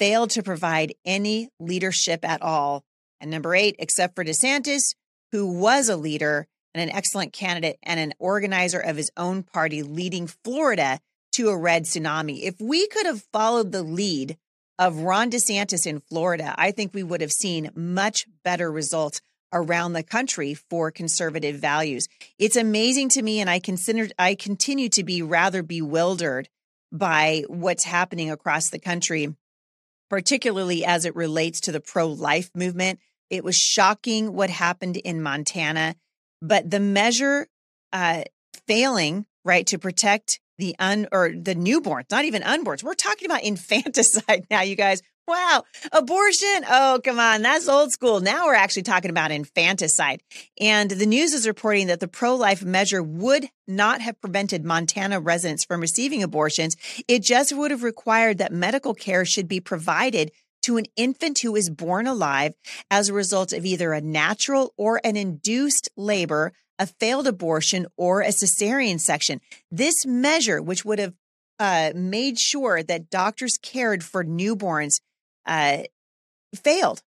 failed 0.00 0.30
to 0.30 0.42
provide 0.42 0.94
any 1.04 1.48
leadership 1.60 2.28
at 2.28 2.42
all. 2.42 2.82
And 3.20 3.30
number 3.30 3.54
eight, 3.54 3.76
except 3.78 4.16
for 4.16 4.24
DeSantis, 4.24 4.96
who 5.30 5.46
was 5.46 5.88
a 5.88 5.96
leader 5.96 6.48
and 6.74 6.82
an 6.82 6.94
excellent 6.94 7.32
candidate 7.32 7.78
and 7.84 8.00
an 8.00 8.12
organizer 8.18 8.80
of 8.80 8.96
his 8.96 9.12
own 9.16 9.44
party, 9.44 9.84
leading 9.84 10.26
Florida 10.26 10.98
to 11.34 11.48
a 11.48 11.56
red 11.56 11.84
tsunami. 11.84 12.42
If 12.42 12.60
we 12.60 12.88
could 12.88 13.06
have 13.06 13.24
followed 13.32 13.70
the 13.70 13.84
lead 13.84 14.36
of 14.80 14.98
Ron 14.98 15.30
DeSantis 15.30 15.86
in 15.86 16.00
Florida, 16.00 16.54
I 16.58 16.72
think 16.72 16.92
we 16.92 17.04
would 17.04 17.20
have 17.20 17.32
seen 17.32 17.70
much 17.76 18.26
better 18.42 18.70
results 18.70 19.20
around 19.54 19.92
the 19.92 20.02
country 20.02 20.52
for 20.52 20.90
conservative 20.90 21.56
values. 21.56 22.08
It's 22.38 22.56
amazing 22.56 23.10
to 23.10 23.22
me, 23.22 23.40
and 23.40 23.48
I 23.48 23.60
consider 23.60 24.08
I 24.18 24.34
continue 24.34 24.88
to 24.90 25.04
be 25.04 25.22
rather 25.22 25.62
bewildered 25.62 26.48
by 26.92 27.44
what's 27.48 27.84
happening 27.84 28.30
across 28.30 28.68
the 28.68 28.78
country, 28.78 29.34
particularly 30.10 30.84
as 30.84 31.04
it 31.04 31.16
relates 31.16 31.60
to 31.62 31.72
the 31.72 31.80
pro-life 31.80 32.50
movement. 32.54 32.98
It 33.30 33.44
was 33.44 33.56
shocking 33.56 34.34
what 34.34 34.50
happened 34.50 34.96
in 34.98 35.22
Montana, 35.22 35.96
but 36.42 36.70
the 36.70 36.80
measure 36.80 37.48
uh, 37.92 38.24
failing 38.66 39.24
right 39.44 39.66
to 39.68 39.78
protect 39.78 40.40
the 40.58 40.76
un 40.78 41.06
or 41.10 41.30
the 41.30 41.54
newborns, 41.54 42.10
not 42.10 42.24
even 42.24 42.42
unborns. 42.42 42.82
We're 42.82 42.94
talking 42.94 43.26
about 43.26 43.42
infanticide 43.44 44.46
now, 44.50 44.62
you 44.62 44.76
guys. 44.76 45.02
Wow. 45.26 45.64
Abortion. 45.92 46.64
Oh, 46.68 47.00
come 47.02 47.18
on. 47.18 47.40
That's 47.40 47.66
old 47.66 47.92
school. 47.92 48.20
Now 48.20 48.44
we're 48.44 48.54
actually 48.54 48.82
talking 48.82 49.10
about 49.10 49.30
infanticide. 49.30 50.22
And 50.60 50.90
the 50.90 51.06
news 51.06 51.32
is 51.32 51.46
reporting 51.46 51.86
that 51.86 52.00
the 52.00 52.08
pro 52.08 52.34
life 52.34 52.62
measure 52.62 53.02
would 53.02 53.48
not 53.66 54.02
have 54.02 54.20
prevented 54.20 54.64
Montana 54.64 55.20
residents 55.20 55.64
from 55.64 55.80
receiving 55.80 56.22
abortions. 56.22 56.76
It 57.08 57.22
just 57.22 57.56
would 57.56 57.70
have 57.70 57.82
required 57.82 58.36
that 58.38 58.52
medical 58.52 58.92
care 58.92 59.24
should 59.24 59.48
be 59.48 59.60
provided 59.60 60.30
to 60.64 60.76
an 60.76 60.84
infant 60.94 61.38
who 61.38 61.56
is 61.56 61.70
born 61.70 62.06
alive 62.06 62.54
as 62.90 63.08
a 63.08 63.14
result 63.14 63.54
of 63.54 63.64
either 63.64 63.92
a 63.92 64.02
natural 64.02 64.74
or 64.76 65.00
an 65.04 65.16
induced 65.16 65.88
labor, 65.96 66.52
a 66.78 66.86
failed 66.86 67.26
abortion, 67.26 67.86
or 67.96 68.20
a 68.20 68.28
cesarean 68.28 69.00
section. 69.00 69.40
This 69.70 70.04
measure, 70.04 70.60
which 70.60 70.84
would 70.84 70.98
have 70.98 71.14
uh, 71.58 71.92
made 71.94 72.38
sure 72.38 72.82
that 72.82 73.10
doctors 73.10 73.58
cared 73.58 74.02
for 74.02 74.24
newborns 74.24 75.00
uh, 75.46 75.78
failed 76.54 77.02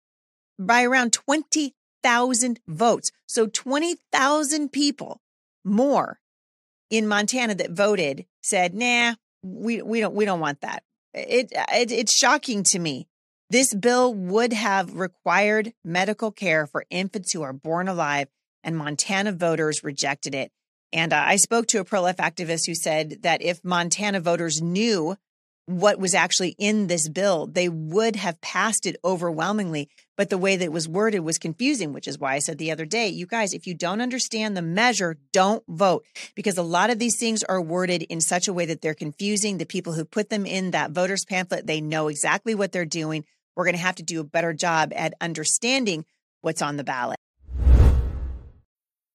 by 0.57 0.83
around 0.83 1.13
20,000 1.13 2.59
votes. 2.67 3.11
So 3.27 3.47
20,000 3.47 4.71
people 4.71 5.21
more 5.63 6.19
in 6.89 7.07
Montana 7.07 7.55
that 7.55 7.71
voted 7.71 8.25
said, 8.41 8.73
nah, 8.73 9.15
we, 9.43 9.81
we 9.81 9.99
don't, 9.99 10.15
we 10.15 10.25
don't 10.25 10.39
want 10.39 10.61
that. 10.61 10.83
It, 11.13 11.51
it, 11.51 11.91
it's 11.91 12.15
shocking 12.15 12.63
to 12.63 12.79
me. 12.79 13.07
This 13.49 13.73
bill 13.73 14.13
would 14.13 14.53
have 14.53 14.95
required 14.95 15.73
medical 15.83 16.31
care 16.31 16.65
for 16.65 16.85
infants 16.89 17.31
who 17.31 17.43
are 17.43 17.53
born 17.53 17.87
alive 17.87 18.27
and 18.63 18.75
Montana 18.75 19.31
voters 19.31 19.83
rejected 19.83 20.33
it. 20.33 20.51
And 20.91 21.13
uh, 21.13 21.23
I 21.25 21.35
spoke 21.35 21.67
to 21.67 21.79
a 21.79 21.85
pro 21.85 22.01
life 22.01 22.17
activist 22.17 22.65
who 22.65 22.73
said 22.73 23.19
that 23.21 23.41
if 23.41 23.63
Montana 23.63 24.19
voters 24.19 24.61
knew 24.61 25.15
what 25.67 25.99
was 25.99 26.13
actually 26.13 26.55
in 26.59 26.87
this 26.87 27.09
bill, 27.09 27.47
they 27.47 27.69
would 27.69 28.15
have 28.15 28.39
passed 28.41 28.85
it 28.85 28.97
overwhelmingly. 29.03 29.89
But 30.15 30.29
the 30.29 30.37
way 30.37 30.55
that 30.55 30.65
it 30.65 30.71
was 30.71 30.87
worded 30.87 31.19
was 31.21 31.37
confusing, 31.37 31.91
which 31.91 32.07
is 32.07 32.19
why 32.19 32.35
I 32.35 32.39
said 32.39 32.57
the 32.57 32.71
other 32.71 32.85
day, 32.85 33.09
you 33.09 33.25
guys, 33.25 33.53
if 33.53 33.67
you 33.67 33.73
don't 33.73 34.01
understand 34.01 34.55
the 34.55 34.61
measure, 34.61 35.17
don't 35.33 35.63
vote 35.67 36.05
because 36.35 36.57
a 36.57 36.63
lot 36.63 36.89
of 36.89 36.99
these 36.99 37.17
things 37.19 37.43
are 37.43 37.61
worded 37.61 38.03
in 38.03 38.21
such 38.21 38.47
a 38.47 38.53
way 38.53 38.65
that 38.67 38.81
they're 38.81 38.93
confusing. 38.93 39.57
The 39.57 39.65
people 39.65 39.93
who 39.93 40.05
put 40.05 40.29
them 40.29 40.45
in 40.45 40.71
that 40.71 40.91
voters 40.91 41.25
pamphlet, 41.25 41.67
they 41.67 41.81
know 41.81 42.07
exactly 42.07 42.55
what 42.55 42.71
they're 42.71 42.85
doing. 42.85 43.25
We're 43.55 43.65
going 43.65 43.75
to 43.75 43.81
have 43.81 43.95
to 43.95 44.03
do 44.03 44.21
a 44.21 44.25
better 44.25 44.53
job 44.53 44.93
at 44.95 45.13
understanding 45.19 46.05
what's 46.41 46.61
on 46.61 46.77
the 46.77 46.83
ballot. 46.83 47.17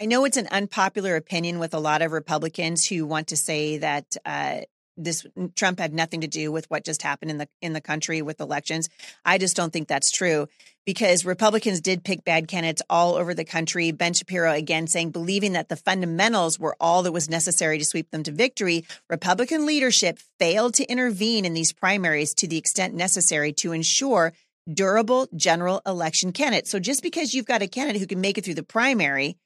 I 0.00 0.06
know 0.06 0.24
it's 0.24 0.36
an 0.36 0.46
unpopular 0.52 1.16
opinion 1.16 1.58
with 1.58 1.74
a 1.74 1.80
lot 1.80 2.02
of 2.02 2.12
Republicans 2.12 2.86
who 2.86 3.04
want 3.04 3.28
to 3.28 3.36
say 3.36 3.78
that 3.78 4.16
uh, 4.24 4.60
this 4.96 5.26
Trump 5.56 5.80
had 5.80 5.92
nothing 5.92 6.20
to 6.20 6.28
do 6.28 6.52
with 6.52 6.70
what 6.70 6.84
just 6.84 7.02
happened 7.02 7.32
in 7.32 7.38
the 7.38 7.48
in 7.60 7.72
the 7.72 7.80
country 7.80 8.22
with 8.22 8.40
elections. 8.40 8.88
I 9.24 9.38
just 9.38 9.56
don't 9.56 9.72
think 9.72 9.88
that's 9.88 10.12
true 10.12 10.46
because 10.86 11.24
Republicans 11.24 11.80
did 11.80 12.04
pick 12.04 12.24
bad 12.24 12.46
candidates 12.46 12.82
all 12.88 13.14
over 13.14 13.34
the 13.34 13.44
country. 13.44 13.90
Ben 13.90 14.14
Shapiro 14.14 14.52
again 14.52 14.86
saying 14.86 15.10
believing 15.10 15.54
that 15.54 15.68
the 15.68 15.76
fundamentals 15.76 16.60
were 16.60 16.76
all 16.80 17.02
that 17.02 17.12
was 17.12 17.28
necessary 17.28 17.78
to 17.78 17.84
sweep 17.84 18.10
them 18.12 18.22
to 18.22 18.30
victory. 18.30 18.84
Republican 19.10 19.66
leadership 19.66 20.20
failed 20.38 20.74
to 20.74 20.86
intervene 20.86 21.44
in 21.44 21.54
these 21.54 21.72
primaries 21.72 22.34
to 22.34 22.46
the 22.46 22.58
extent 22.58 22.94
necessary 22.94 23.52
to 23.54 23.72
ensure 23.72 24.32
durable 24.72 25.26
general 25.34 25.82
election 25.86 26.32
candidates. 26.32 26.70
So 26.70 26.78
just 26.78 27.02
because 27.02 27.34
you've 27.34 27.46
got 27.46 27.62
a 27.62 27.68
candidate 27.68 28.00
who 28.00 28.06
can 28.06 28.20
make 28.20 28.38
it 28.38 28.44
through 28.44 28.54
the 28.54 28.62
primary 28.62 29.36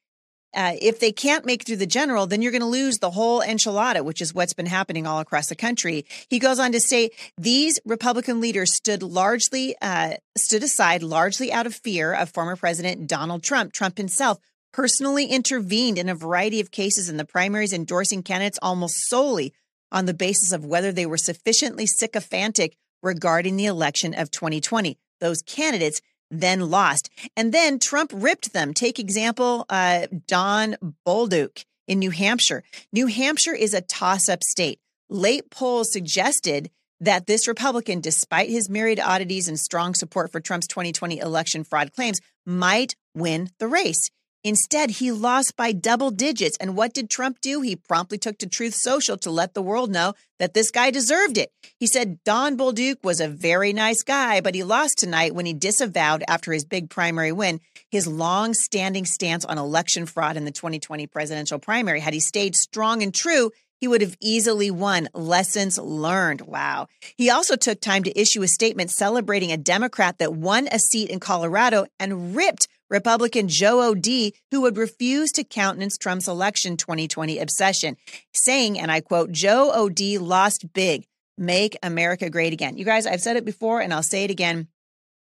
uh, 0.54 0.74
if 0.80 1.00
they 1.00 1.12
can't 1.12 1.46
make 1.46 1.64
through 1.64 1.76
the 1.76 1.86
general, 1.86 2.26
then 2.26 2.42
you're 2.42 2.52
going 2.52 2.60
to 2.60 2.66
lose 2.66 2.98
the 2.98 3.10
whole 3.10 3.40
enchilada, 3.40 4.04
which 4.04 4.20
is 4.20 4.34
what's 4.34 4.52
been 4.52 4.66
happening 4.66 5.06
all 5.06 5.20
across 5.20 5.48
the 5.48 5.56
country. 5.56 6.04
He 6.28 6.38
goes 6.38 6.58
on 6.58 6.72
to 6.72 6.80
say 6.80 7.10
these 7.38 7.78
Republican 7.84 8.40
leaders 8.40 8.74
stood 8.74 9.02
largely 9.02 9.74
uh, 9.80 10.14
stood 10.36 10.62
aside 10.62 11.02
largely 11.02 11.52
out 11.52 11.66
of 11.66 11.74
fear 11.74 12.12
of 12.12 12.30
former 12.30 12.56
President 12.56 13.06
Donald 13.06 13.42
Trump. 13.42 13.72
Trump 13.72 13.96
himself 13.96 14.38
personally 14.72 15.26
intervened 15.26 15.98
in 15.98 16.08
a 16.08 16.14
variety 16.14 16.60
of 16.60 16.70
cases 16.70 17.08
in 17.08 17.16
the 17.16 17.24
primaries, 17.24 17.72
endorsing 17.72 18.22
candidates 18.22 18.58
almost 18.62 19.08
solely 19.08 19.52
on 19.90 20.06
the 20.06 20.14
basis 20.14 20.52
of 20.52 20.64
whether 20.64 20.90
they 20.90 21.06
were 21.06 21.18
sufficiently 21.18 21.86
sycophantic 21.86 22.76
regarding 23.02 23.56
the 23.56 23.66
election 23.66 24.14
of 24.14 24.30
2020. 24.30 24.98
Those 25.20 25.42
candidates 25.42 26.00
then 26.32 26.70
lost. 26.70 27.10
And 27.36 27.52
then 27.52 27.78
Trump 27.78 28.10
ripped 28.14 28.52
them. 28.52 28.74
Take 28.74 28.98
example, 28.98 29.66
uh, 29.68 30.06
Don 30.26 30.76
Bolduc 31.06 31.64
in 31.86 31.98
New 31.98 32.10
Hampshire. 32.10 32.64
New 32.92 33.06
Hampshire 33.06 33.54
is 33.54 33.74
a 33.74 33.80
toss 33.82 34.28
up 34.28 34.42
state. 34.42 34.80
Late 35.08 35.50
polls 35.50 35.92
suggested 35.92 36.70
that 37.00 37.26
this 37.26 37.46
Republican, 37.46 38.00
despite 38.00 38.48
his 38.48 38.70
myriad 38.70 39.00
oddities 39.00 39.48
and 39.48 39.58
strong 39.58 39.94
support 39.94 40.32
for 40.32 40.40
Trump's 40.40 40.68
2020 40.68 41.18
election 41.18 41.64
fraud 41.64 41.92
claims, 41.92 42.20
might 42.46 42.94
win 43.14 43.50
the 43.58 43.68
race. 43.68 44.10
Instead, 44.44 44.90
he 44.90 45.12
lost 45.12 45.56
by 45.56 45.72
double 45.72 46.10
digits. 46.10 46.56
And 46.58 46.76
what 46.76 46.92
did 46.92 47.08
Trump 47.08 47.40
do? 47.40 47.60
He 47.60 47.76
promptly 47.76 48.18
took 48.18 48.38
to 48.38 48.48
Truth 48.48 48.74
Social 48.74 49.16
to 49.18 49.30
let 49.30 49.54
the 49.54 49.62
world 49.62 49.90
know 49.90 50.14
that 50.38 50.54
this 50.54 50.70
guy 50.70 50.90
deserved 50.90 51.38
it. 51.38 51.52
He 51.78 51.86
said 51.86 52.18
Don 52.24 52.56
Bolduc 52.56 52.96
was 53.04 53.20
a 53.20 53.28
very 53.28 53.72
nice 53.72 54.02
guy, 54.02 54.40
but 54.40 54.54
he 54.54 54.64
lost 54.64 54.98
tonight 54.98 55.34
when 55.34 55.46
he 55.46 55.52
disavowed 55.52 56.24
after 56.26 56.52
his 56.52 56.64
big 56.64 56.90
primary 56.90 57.32
win 57.32 57.60
his 57.92 58.06
long 58.06 58.54
standing 58.54 59.04
stance 59.04 59.44
on 59.44 59.58
election 59.58 60.06
fraud 60.06 60.38
in 60.38 60.46
the 60.46 60.50
2020 60.50 61.06
presidential 61.06 61.58
primary. 61.58 62.00
Had 62.00 62.14
he 62.14 62.20
stayed 62.20 62.56
strong 62.56 63.02
and 63.02 63.14
true, 63.14 63.50
he 63.82 63.86
would 63.86 64.00
have 64.00 64.16
easily 64.20 64.70
won. 64.70 65.08
Lessons 65.12 65.78
learned. 65.78 66.40
Wow. 66.40 66.86
He 67.16 67.28
also 67.28 67.54
took 67.54 67.80
time 67.80 68.04
to 68.04 68.20
issue 68.20 68.42
a 68.42 68.48
statement 68.48 68.90
celebrating 68.90 69.52
a 69.52 69.56
Democrat 69.58 70.18
that 70.18 70.32
won 70.32 70.68
a 70.72 70.78
seat 70.78 71.10
in 71.10 71.20
Colorado 71.20 71.86
and 72.00 72.34
ripped 72.34 72.66
Republican 72.92 73.48
Joe 73.48 73.88
O'Dea, 73.88 74.32
who 74.50 74.60
would 74.60 74.76
refuse 74.76 75.32
to 75.32 75.44
countenance 75.44 75.96
Trump's 75.96 76.28
election 76.28 76.76
2020 76.76 77.38
obsession, 77.38 77.96
saying, 78.34 78.78
and 78.78 78.92
I 78.92 79.00
quote, 79.00 79.32
Joe 79.32 79.72
O'Dea 79.74 80.18
lost 80.18 80.74
big. 80.74 81.06
Make 81.38 81.78
America 81.82 82.28
great 82.28 82.52
again. 82.52 82.76
You 82.76 82.84
guys, 82.84 83.06
I've 83.06 83.22
said 83.22 83.36
it 83.36 83.46
before 83.46 83.80
and 83.80 83.94
I'll 83.94 84.02
say 84.02 84.24
it 84.24 84.30
again. 84.30 84.68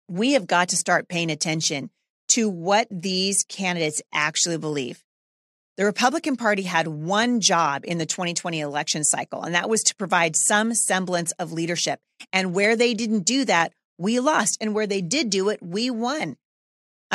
We 0.09 0.33
have 0.33 0.45
got 0.45 0.69
to 0.69 0.75
start 0.75 1.07
paying 1.07 1.31
attention 1.31 1.89
to 2.29 2.49
what 2.49 2.87
these 2.91 3.45
candidates 3.45 4.01
actually 4.13 4.57
believe. 4.57 5.01
The 5.77 5.85
Republican 5.85 6.35
Party 6.35 6.63
had 6.63 6.87
one 6.87 7.39
job 7.39 7.83
in 7.85 7.97
the 7.97 8.05
2020 8.05 8.59
election 8.59 9.05
cycle, 9.05 9.43
and 9.43 9.55
that 9.55 9.69
was 9.69 9.83
to 9.83 9.95
provide 9.95 10.35
some 10.35 10.73
semblance 10.73 11.31
of 11.33 11.53
leadership. 11.53 11.99
And 12.33 12.53
where 12.53 12.75
they 12.75 12.93
didn't 12.93 13.25
do 13.25 13.45
that, 13.45 13.71
we 13.97 14.19
lost. 14.19 14.57
And 14.59 14.75
where 14.75 14.87
they 14.87 15.01
did 15.01 15.29
do 15.29 15.47
it, 15.49 15.61
we 15.63 15.89
won. 15.89 16.35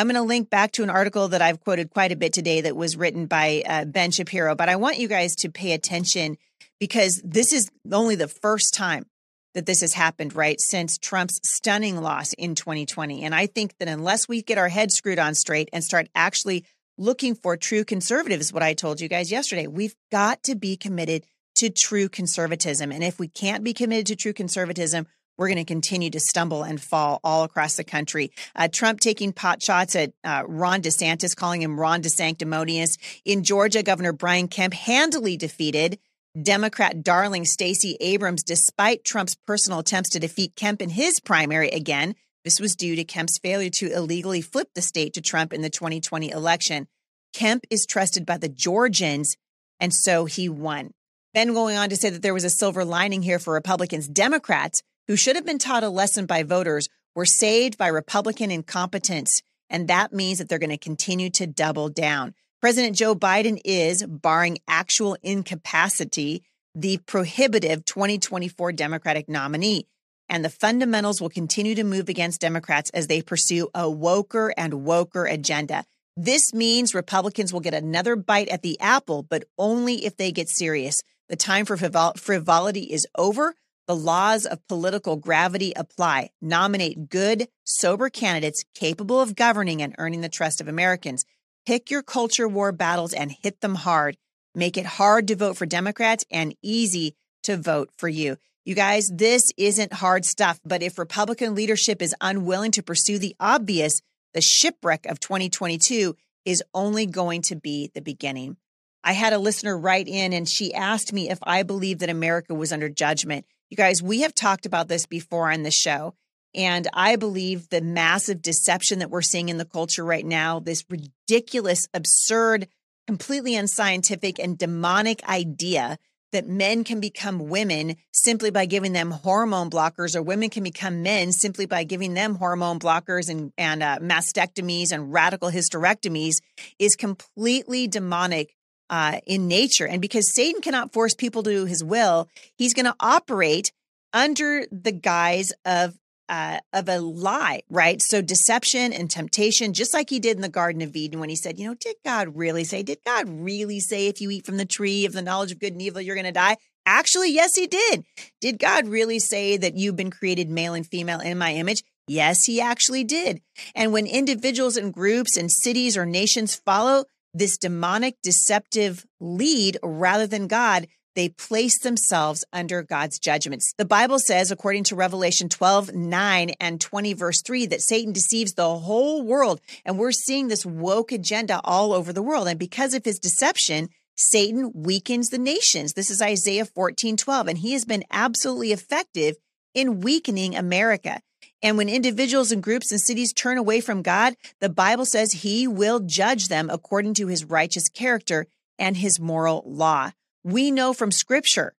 I'm 0.01 0.07
going 0.07 0.15
to 0.15 0.23
link 0.23 0.49
back 0.49 0.73
to 0.73 0.83
an 0.83 0.89
article 0.89 1.29
that 1.29 1.43
I've 1.43 1.61
quoted 1.61 1.91
quite 1.91 2.11
a 2.11 2.17
bit 2.17 2.33
today 2.33 2.63
that 2.63 2.75
was 2.75 2.97
written 2.97 3.27
by 3.27 3.63
uh, 3.69 3.85
Ben 3.85 4.13
Shapiro, 4.13 4.55
but 4.55 4.71
I 4.71 4.77
want 4.77 4.97
you 4.97 5.09
guys 5.09 5.37
to 5.37 5.51
pay 5.51 5.73
attention 5.73 6.39
because 6.79 7.21
this 7.23 7.53
is 7.53 7.71
only 7.93 8.15
the 8.15 8.27
first 8.27 8.73
time 8.73 9.05
that 9.53 9.67
this 9.67 9.83
has 9.83 9.93
happened, 9.93 10.35
right? 10.35 10.59
Since 10.59 10.97
Trump's 10.97 11.39
stunning 11.45 12.01
loss 12.01 12.33
in 12.33 12.55
2020. 12.55 13.25
And 13.25 13.35
I 13.35 13.45
think 13.45 13.77
that 13.77 13.89
unless 13.89 14.27
we 14.27 14.41
get 14.41 14.57
our 14.57 14.71
heads 14.71 14.95
screwed 14.95 15.19
on 15.19 15.35
straight 15.35 15.69
and 15.71 15.85
start 15.85 16.09
actually 16.15 16.65
looking 16.97 17.35
for 17.35 17.59
true 17.59 17.85
conservatives, 17.85 18.55
what 18.55 18.63
I 18.63 18.73
told 18.73 19.03
you 19.03 19.09
guys 19.09 19.31
yesterday, 19.31 19.67
we've 19.67 19.97
got 20.11 20.43
to 20.45 20.55
be 20.55 20.79
committed 20.79 21.27
to 21.57 21.69
true 21.69 22.09
conservatism. 22.09 22.91
And 22.91 23.05
if 23.05 23.19
we 23.19 23.29
can't 23.29 23.63
be 23.63 23.75
committed 23.75 24.07
to 24.07 24.17
true 24.17 24.33
conservatism, 24.33 25.07
we're 25.41 25.49
going 25.49 25.57
to 25.57 25.65
continue 25.65 26.11
to 26.11 26.21
stumble 26.21 26.63
and 26.63 26.79
fall 26.79 27.19
all 27.25 27.45
across 27.45 27.77
the 27.77 27.83
country. 27.83 28.31
Uh, 28.55 28.69
Trump 28.69 29.01
taking 29.01 29.33
pot 29.33 29.63
shots 29.63 29.97
at 29.97 30.13
uh, 30.23 30.43
Ron 30.47 30.83
DeSantis, 30.83 31.35
calling 31.35 31.63
him 31.63 31.81
Ron 31.81 32.03
DeSanctimonious. 32.03 32.99
In 33.25 33.43
Georgia, 33.43 33.83
Governor 33.83 34.13
Brian 34.13 34.49
Kemp 34.49 34.75
handily 34.75 35.39
defeated 35.39 35.99
Democrat 36.41 37.03
darling 37.03 37.47
Stacey 37.47 37.97
Abrams, 38.01 38.43
despite 38.43 39.03
Trump's 39.03 39.35
personal 39.35 39.79
attempts 39.79 40.11
to 40.11 40.21
defeat 40.21 40.57
Kemp 40.57 40.83
in 40.83 40.91
his 40.91 41.21
primary 41.21 41.71
again. 41.71 42.17
This 42.45 42.61
was 42.61 42.77
due 42.77 42.95
to 42.97 43.05
Kemp's 43.05 43.39
failure 43.39 43.71
to 43.77 43.91
illegally 43.91 44.43
flip 44.43 44.69
the 44.75 44.83
state 44.83 45.15
to 45.15 45.23
Trump 45.23 45.55
in 45.55 45.63
the 45.63 45.71
2020 45.71 46.31
election. 46.31 46.87
Kemp 47.33 47.65
is 47.71 47.87
trusted 47.87 48.27
by 48.27 48.37
the 48.37 48.51
Georgians, 48.51 49.39
and 49.81 49.95
so 49.95 50.27
he 50.27 50.51
won. 50.51 50.91
Then 51.33 51.55
going 51.55 51.79
on 51.79 51.89
to 51.89 51.97
say 51.97 52.11
that 52.11 52.21
there 52.21 52.35
was 52.35 52.45
a 52.45 52.51
silver 52.51 52.85
lining 52.85 53.23
here 53.23 53.39
for 53.39 53.55
Republicans. 53.55 54.07
Democrats 54.07 54.83
who 55.11 55.17
should 55.17 55.35
have 55.35 55.45
been 55.45 55.59
taught 55.59 55.83
a 55.83 55.89
lesson 55.89 56.25
by 56.25 56.45
voters 56.45 56.89
were 57.17 57.27
saved 57.27 57.77
by 57.77 57.89
Republican 57.89 58.53
incompetence. 58.53 59.43
And 59.69 59.89
that 59.89 60.13
means 60.13 60.39
that 60.39 60.49
they're 60.49 60.61
going 60.61 60.71
to 60.71 60.79
continue 60.79 61.31
to 61.31 61.49
double 61.49 61.89
down. 61.89 62.33
President 62.61 62.95
Joe 62.95 63.17
Biden 63.17 63.61
is, 63.65 64.07
barring 64.07 64.59
actual 64.69 65.17
incapacity, 65.21 66.45
the 66.77 66.99
prohibitive 67.07 67.85
2024 67.87 68.71
Democratic 68.71 69.29
nominee. 69.29 69.89
And 70.29 70.45
the 70.45 70.49
fundamentals 70.49 71.21
will 71.21 71.29
continue 71.29 71.75
to 71.75 71.83
move 71.83 72.09
against 72.09 72.41
Democrats 72.41 72.91
as 72.91 73.09
they 73.09 73.21
pursue 73.21 73.69
a 73.75 73.87
woker 73.87 74.53
and 74.57 74.73
woker 74.75 75.29
agenda. 75.29 75.83
This 76.17 76.55
means 76.55 76.95
Republicans 76.95 77.53
will 77.53 77.59
get 77.59 77.75
another 77.75 78.15
bite 78.15 78.49
at 78.49 78.63
the 78.63 78.79
apple, 78.79 79.25
but 79.25 79.43
only 79.59 80.05
if 80.07 80.17
they 80.17 80.31
get 80.31 80.49
serious. 80.49 81.03
The 81.29 81.35
time 81.35 81.65
for 81.65 81.77
frivolity 81.77 82.83
is 82.83 83.09
over. 83.19 83.57
The 83.91 83.97
laws 83.97 84.47
of 84.47 84.65
political 84.69 85.17
gravity 85.17 85.73
apply. 85.75 86.31
Nominate 86.41 87.09
good, 87.09 87.49
sober 87.65 88.09
candidates 88.09 88.63
capable 88.73 89.21
of 89.21 89.35
governing 89.35 89.83
and 89.83 89.97
earning 89.99 90.21
the 90.21 90.29
trust 90.29 90.61
of 90.61 90.69
Americans. 90.69 91.25
Pick 91.67 91.91
your 91.91 92.05
culture 92.05 92.47
war 92.47 92.71
battles 92.71 93.13
and 93.13 93.33
hit 93.33 93.61
them 93.63 93.75
hard. 93.75 94.17
Make 94.55 94.77
it 94.77 94.87
hard 94.87 95.27
to 95.27 95.35
vote 95.35 95.57
for 95.57 95.67
Democrats 95.67 96.25
and 96.31 96.55
easy 96.63 97.17
to 97.43 97.57
vote 97.57 97.91
for 97.97 98.09
you. 98.09 98.37
You 98.65 98.77
guys, 98.77 99.11
this 99.13 99.51
isn't 99.57 99.95
hard 99.95 100.25
stuff, 100.25 100.61
but 100.65 100.85
if 100.85 100.97
Republican 100.97 101.57
leadership 101.57 102.01
is 102.01 102.15
unwilling 102.21 102.71
to 102.71 102.85
pursue 102.85 103.19
the 103.19 103.35
obvious, 103.41 104.03
the 104.35 104.41
shipwreck 104.41 105.05
of 105.07 105.19
2022 105.19 106.15
is 106.45 106.63
only 106.73 107.07
going 107.07 107.43
to 107.43 107.57
be 107.57 107.91
the 107.93 108.03
beginning. 108.03 108.57
I 109.03 109.15
had 109.15 109.33
a 109.33 109.39
listener 109.41 109.77
write 109.77 110.07
in 110.07 110.33
and 110.33 110.49
she 110.49 110.73
asked 110.73 111.13
me 111.13 111.29
if 111.29 111.41
I 111.43 111.65
believe 111.65 111.99
that 111.99 112.09
America 112.09 112.55
was 112.55 112.73
under 112.73 112.89
judgment. 112.89 113.47
You 113.71 113.77
guys, 113.77 114.03
we 114.03 114.23
have 114.23 114.35
talked 114.35 114.67
about 114.67 114.89
this 114.89 115.07
before 115.07 115.51
on 115.51 115.63
the 115.63 115.71
show. 115.71 116.15
And 116.57 116.89
I 116.93 117.15
believe 117.15 117.69
the 117.69 117.81
massive 117.81 118.43
deception 118.43 118.99
that 118.99 119.11
we're 119.11 119.23
seeing 119.23 119.49
in 119.49 119.59
the 119.59 119.65
culture 119.65 120.05
right 120.05 120.27
now, 120.27 120.59
this 120.59 120.85
ridiculous, 120.91 121.87
absurd, 121.95 122.67
completely 123.07 123.55
unscientific, 123.55 124.41
and 124.41 124.59
demonic 124.59 125.23
idea 125.29 125.99
that 126.33 126.49
men 126.49 126.83
can 126.83 127.01
become 127.01 127.49
women 127.49 127.97
simply 128.13 128.51
by 128.51 128.67
giving 128.67 128.93
them 128.93 129.13
hormone 129.13 129.71
blockers, 129.71 130.17
or 130.17 130.23
women 130.23 130.51
can 130.51 130.65
become 130.65 131.05
men 131.05 131.31
simply 131.31 131.67
by 131.67 131.85
giving 131.85 132.15
them 132.15 132.35
hormone 132.35 132.81
blockers 132.81 133.29
and, 133.29 133.53
and 133.57 133.83
uh, 133.83 133.99
mastectomies 134.01 134.91
and 134.91 135.13
radical 135.13 135.51
hysterectomies, 135.51 136.37
is 136.81 136.97
completely 136.97 137.87
demonic 137.87 138.57
uh, 138.91 139.21
in 139.25 139.49
nature. 139.49 139.87
And 139.87 140.03
because 140.03 140.35
Satan 140.35 140.61
cannot 140.61 140.93
force 140.93 141.15
people 141.15 141.43
to 141.45 141.51
do 141.51 141.65
his 141.65 141.83
will, 141.83 142.29
he's 142.59 142.75
going 142.75 142.87
to 142.87 142.97
operate 143.01 143.73
under 144.13 144.67
the 144.71 144.93
guise 144.93 145.53
of 145.65 145.95
uh, 146.29 146.61
of 146.73 146.89
a 146.89 147.01
lie, 147.01 147.63
right? 147.69 148.01
So 148.01 148.23
deception 148.23 148.93
and 148.93 149.11
temptation, 149.11 149.73
just 149.73 149.93
like 149.93 150.11
he 150.11 150.21
did 150.21 150.37
in 150.37 150.43
the 150.43 150.49
Garden 150.49 150.81
of 150.81 150.95
Eden 150.95 151.19
when 151.19 151.29
he 151.29 151.35
said, 151.35 151.59
you 151.59 151.67
know, 151.67 151.75
did 151.75 151.97
God 152.05 152.37
really 152.37 152.63
say? 152.63 152.85
Did 152.85 152.99
God 153.05 153.29
really 153.29 153.81
say 153.81 154.07
if 154.07 154.21
you 154.21 154.31
eat 154.31 154.47
from 154.47 154.57
the 154.57 154.65
tree 154.65 155.05
of 155.05 155.13
the 155.13 155.23
knowledge 155.23 155.51
of 155.51 155.59
good 155.59 155.73
and 155.73 155.83
evil, 155.83 156.01
you're 156.01 156.15
going 156.15 156.25
to 156.27 156.33
die? 156.33 156.57
Actually, 156.87 157.33
yes, 157.33 157.57
he 157.57 157.67
did. 157.67 158.05
Did 158.41 158.61
God 158.61 158.87
really 158.87 159.19
say 159.19 159.57
that 159.57 159.77
you've 159.77 159.97
been 159.97 160.13
created 160.13 160.49
male 160.49 160.73
and 160.73 160.87
female 160.87 161.19
in 161.19 161.37
my 161.37 161.53
image? 161.53 161.83
Yes, 162.07 162.45
he 162.45 162.61
actually 162.61 163.03
did. 163.03 163.41
And 163.75 163.93
when 163.93 164.07
individuals 164.07 164.77
and 164.77 164.95
groups 164.95 165.37
and 165.37 165.51
cities 165.51 165.97
or 165.97 166.07
nations 166.07 166.55
follow 166.55 167.07
this 167.35 167.59
demonic, 167.59 168.17
deceptive 168.23 169.07
lead 169.21 169.79
rather 169.83 170.27
than 170.27 170.47
God, 170.47 170.87
they 171.17 171.29
place 171.29 171.81
themselves 171.81 172.45
under 172.53 172.83
God's 172.83 173.19
judgments. 173.19 173.75
The 173.77 173.85
Bible 173.85 174.19
says, 174.19 174.51
according 174.51 174.85
to 174.85 174.97
Revelation 174.97 175.49
12, 175.49 175.93
9 175.95 176.51
and 176.61 176.81
20, 176.81 177.13
verse 177.15 177.43
3, 177.43 177.67
that 177.67 177.83
Satan 177.83 178.13
deceives 178.13 178.55
the 178.55 178.77
whole 178.79 179.23
world. 179.23 179.61
And 179.85 179.99
we're 179.99 180.13
seeing 180.13 180.49
this 180.49 180.65
woke 180.65 181.13
agenda 181.13 181.61
all 181.65 181.93
over 181.93 182.13
the 182.13 182.23
world. 182.23 182.49
And 182.49 182.59
because 182.59 182.95
of 182.95 183.05
his 183.05 183.19
deception, 183.19 183.89
Satan 184.17 184.73
weakens 184.75 185.31
the 185.31 185.39
nations. 185.39 185.95
This 185.95 186.11
is 186.11 186.23
Isaiah 186.23 186.65
14, 186.65 187.17
12. 187.17 187.49
And 187.49 187.59
he 187.59 187.73
has 187.73 187.85
been 187.85 188.05
absolutely 188.11 188.73
effective 188.73 189.37
in 189.75 190.01
weakening 190.01 190.57
America. 190.57 191.21
And 191.63 191.77
when 191.77 191.89
individuals 191.89 192.53
and 192.53 192.63
groups 192.63 192.91
and 192.91 193.01
cities 193.01 193.33
turn 193.33 193.59
away 193.59 193.81
from 193.81 194.03
God, 194.03 194.35
the 194.61 194.71
Bible 194.71 195.05
says 195.05 195.33
he 195.33 195.69
will 195.69 196.01
judge 196.01 196.49
them 196.49 196.71
according 196.71 197.15
to 197.15 197.27
his 197.27 197.45
righteous 197.45 197.89
character 197.89 198.47
and 198.79 198.97
his 198.97 199.21
moral 199.21 199.63
law. 199.67 200.13
We 200.43 200.71
know 200.71 200.95
from 200.95 201.13
scripture 201.13 201.75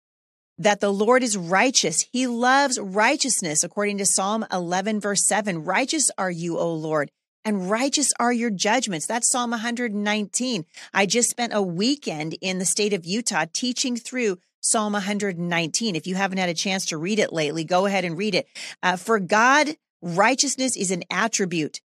that 0.57 0.79
the 0.79 0.93
Lord 0.93 1.23
is 1.23 1.35
righteous. 1.35 2.05
He 2.11 2.27
loves 2.27 2.79
righteousness, 2.79 3.63
according 3.63 3.97
to 3.97 4.05
Psalm 4.05 4.45
11, 4.51 4.99
verse 4.99 5.25
7. 5.25 5.63
Righteous 5.63 6.11
are 6.17 6.29
you, 6.29 6.59
O 6.59 6.71
Lord, 6.71 7.09
and 7.43 7.71
righteous 7.71 8.09
are 8.19 8.31
your 8.31 8.51
judgments. 8.51 9.07
That's 9.07 9.31
Psalm 9.31 9.49
119. 9.49 10.65
I 10.93 11.05
just 11.07 11.31
spent 11.31 11.53
a 11.55 11.61
weekend 11.63 12.37
in 12.39 12.59
the 12.59 12.65
state 12.65 12.93
of 12.93 13.05
Utah 13.05 13.45
teaching 13.51 13.95
through 13.95 14.37
Psalm 14.61 14.93
119. 14.93 15.95
If 15.95 16.05
you 16.05 16.15
haven't 16.15 16.37
had 16.37 16.49
a 16.49 16.53
chance 16.53 16.85
to 16.87 16.97
read 16.97 17.19
it 17.19 17.33
lately, 17.33 17.63
go 17.63 17.87
ahead 17.87 18.05
and 18.05 18.17
read 18.17 18.35
it. 18.35 18.47
Uh, 18.81 18.95
for 18.95 19.19
God, 19.19 19.69
righteousness 20.01 20.77
is 20.77 20.91
an 20.91 21.03
attribute. 21.09 21.81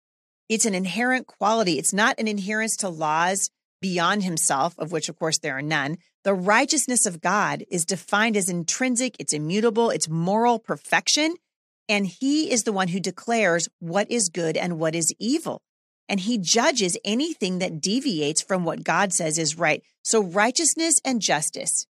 It's 0.49 0.67
an 0.67 0.75
inherent 0.75 1.27
quality. 1.27 1.79
It's 1.79 1.93
not 1.93 2.19
an 2.19 2.27
adherence 2.27 2.77
to 2.79 2.89
laws 2.89 3.49
beyond 3.81 4.25
himself, 4.25 4.75
of 4.79 4.93
which, 4.93 5.09
of 5.09 5.19
course, 5.19 5.39
there 5.39 5.57
are 5.57 5.63
none. 5.63 5.99
The 6.25 6.35
righteousness 6.35 7.07
of 7.07 7.21
God 7.21 7.65
is 7.71 7.85
defined 7.85 8.37
as 8.37 8.49
intrinsic, 8.49 9.15
it's 9.19 9.33
immutable, 9.33 9.91
it's 9.91 10.09
moral 10.09 10.59
perfection. 10.59 11.37
And 11.89 12.07
he 12.07 12.51
is 12.51 12.65
the 12.65 12.73
one 12.73 12.89
who 12.89 12.99
declares 12.99 13.69
what 13.79 14.11
is 14.11 14.31
good 14.31 14.57
and 14.57 14.79
what 14.79 14.95
is 14.95 15.15
evil. 15.19 15.63
and 16.07 16.21
he 16.21 16.37
judges 16.37 16.99
anything 17.03 17.61
that 17.61 17.81
deviates 17.81 18.43
from 18.43 18.65
what 18.65 18.85
God 18.85 19.15
says 19.15 19.39
is 19.39 19.59
right. 19.59 19.83
So 20.03 20.23
righteousness 20.23 21.01
and 21.03 21.23
justice 21.23 21.87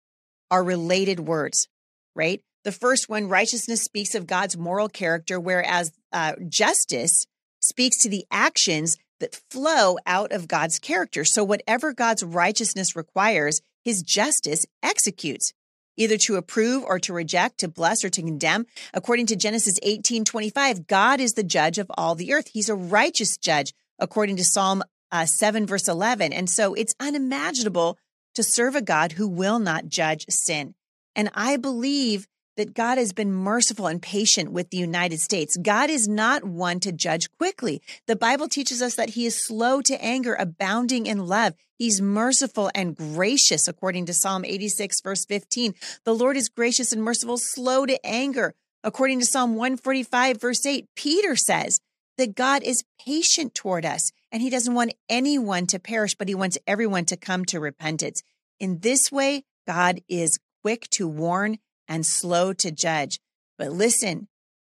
are 0.50 0.64
related 0.64 1.20
words, 1.20 1.68
right? 2.14 2.42
The 2.64 2.72
first 2.72 3.08
one, 3.08 3.28
righteousness 3.28 3.82
speaks 3.82 4.14
of 4.14 4.26
God's 4.26 4.56
moral 4.56 4.88
character, 4.88 5.40
whereas 5.40 5.92
uh, 6.12 6.34
justice 6.48 7.26
speaks 7.60 7.98
to 8.02 8.08
the 8.08 8.26
actions 8.30 8.96
that 9.20 9.40
flow 9.50 9.96
out 10.06 10.32
of 10.32 10.48
God's 10.48 10.78
character. 10.78 11.24
So 11.24 11.44
whatever 11.44 11.92
God's 11.92 12.22
righteousness 12.22 12.96
requires, 12.96 13.60
his 13.82 14.02
justice 14.02 14.66
executes 14.82 15.52
either 15.96 16.16
to 16.16 16.36
approve 16.36 16.82
or 16.84 16.98
to 16.98 17.12
reject, 17.12 17.58
to 17.58 17.68
bless 17.68 18.04
or 18.04 18.08
to 18.08 18.22
condemn. 18.22 18.66
According 18.94 19.26
to 19.26 19.36
Genesis 19.36 19.78
18 19.82 20.24
25, 20.24 20.86
God 20.86 21.20
is 21.20 21.34
the 21.34 21.42
judge 21.42 21.78
of 21.78 21.90
all 21.96 22.14
the 22.14 22.32
earth. 22.32 22.48
He's 22.52 22.68
a 22.68 22.74
righteous 22.74 23.36
judge, 23.36 23.74
according 23.98 24.36
to 24.36 24.44
Psalm 24.44 24.82
uh, 25.12 25.26
7, 25.26 25.66
verse 25.66 25.88
11. 25.88 26.32
And 26.32 26.48
so 26.48 26.74
it's 26.74 26.94
unimaginable 27.00 27.98
to 28.34 28.42
serve 28.42 28.74
a 28.74 28.82
God 28.82 29.12
who 29.12 29.28
will 29.28 29.58
not 29.58 29.88
judge 29.88 30.26
sin. 30.28 30.74
And 31.14 31.30
I 31.34 31.56
believe 31.56 32.26
that 32.56 32.74
God 32.74 32.98
has 32.98 33.12
been 33.12 33.32
merciful 33.32 33.86
and 33.86 34.02
patient 34.02 34.52
with 34.52 34.70
the 34.70 34.76
United 34.76 35.20
States. 35.20 35.56
God 35.56 35.88
is 35.88 36.06
not 36.06 36.44
one 36.44 36.78
to 36.80 36.92
judge 36.92 37.30
quickly. 37.38 37.80
The 38.06 38.16
Bible 38.16 38.48
teaches 38.48 38.82
us 38.82 38.96
that 38.96 39.10
he 39.10 39.24
is 39.24 39.46
slow 39.46 39.80
to 39.82 40.04
anger, 40.04 40.34
abounding 40.34 41.06
in 41.06 41.26
love. 41.26 41.54
He's 41.78 42.02
merciful 42.02 42.70
and 42.74 42.94
gracious, 42.94 43.66
according 43.66 44.06
to 44.06 44.12
Psalm 44.12 44.44
86, 44.44 45.00
verse 45.00 45.24
15. 45.24 45.74
The 46.04 46.14
Lord 46.14 46.36
is 46.36 46.50
gracious 46.50 46.92
and 46.92 47.02
merciful, 47.02 47.38
slow 47.38 47.86
to 47.86 47.98
anger. 48.04 48.54
According 48.84 49.20
to 49.20 49.26
Psalm 49.26 49.56
145, 49.56 50.40
verse 50.40 50.66
8, 50.66 50.86
Peter 50.94 51.36
says 51.36 51.80
that 52.18 52.34
God 52.34 52.62
is 52.62 52.84
patient 53.02 53.54
toward 53.54 53.86
us 53.86 54.10
and 54.32 54.42
he 54.42 54.50
doesn't 54.50 54.74
want 54.74 54.94
anyone 55.08 55.66
to 55.68 55.78
perish, 55.78 56.14
but 56.14 56.28
he 56.28 56.34
wants 56.34 56.58
everyone 56.66 57.04
to 57.06 57.16
come 57.16 57.44
to 57.46 57.60
repentance. 57.60 58.22
In 58.58 58.80
this 58.80 59.10
way, 59.10 59.44
God 59.66 60.00
is 60.08 60.38
quick 60.62 60.88
to 60.90 61.08
warn 61.08 61.58
and 61.88 62.06
slow 62.06 62.52
to 62.54 62.70
judge. 62.70 63.18
But 63.58 63.72
listen, 63.72 64.28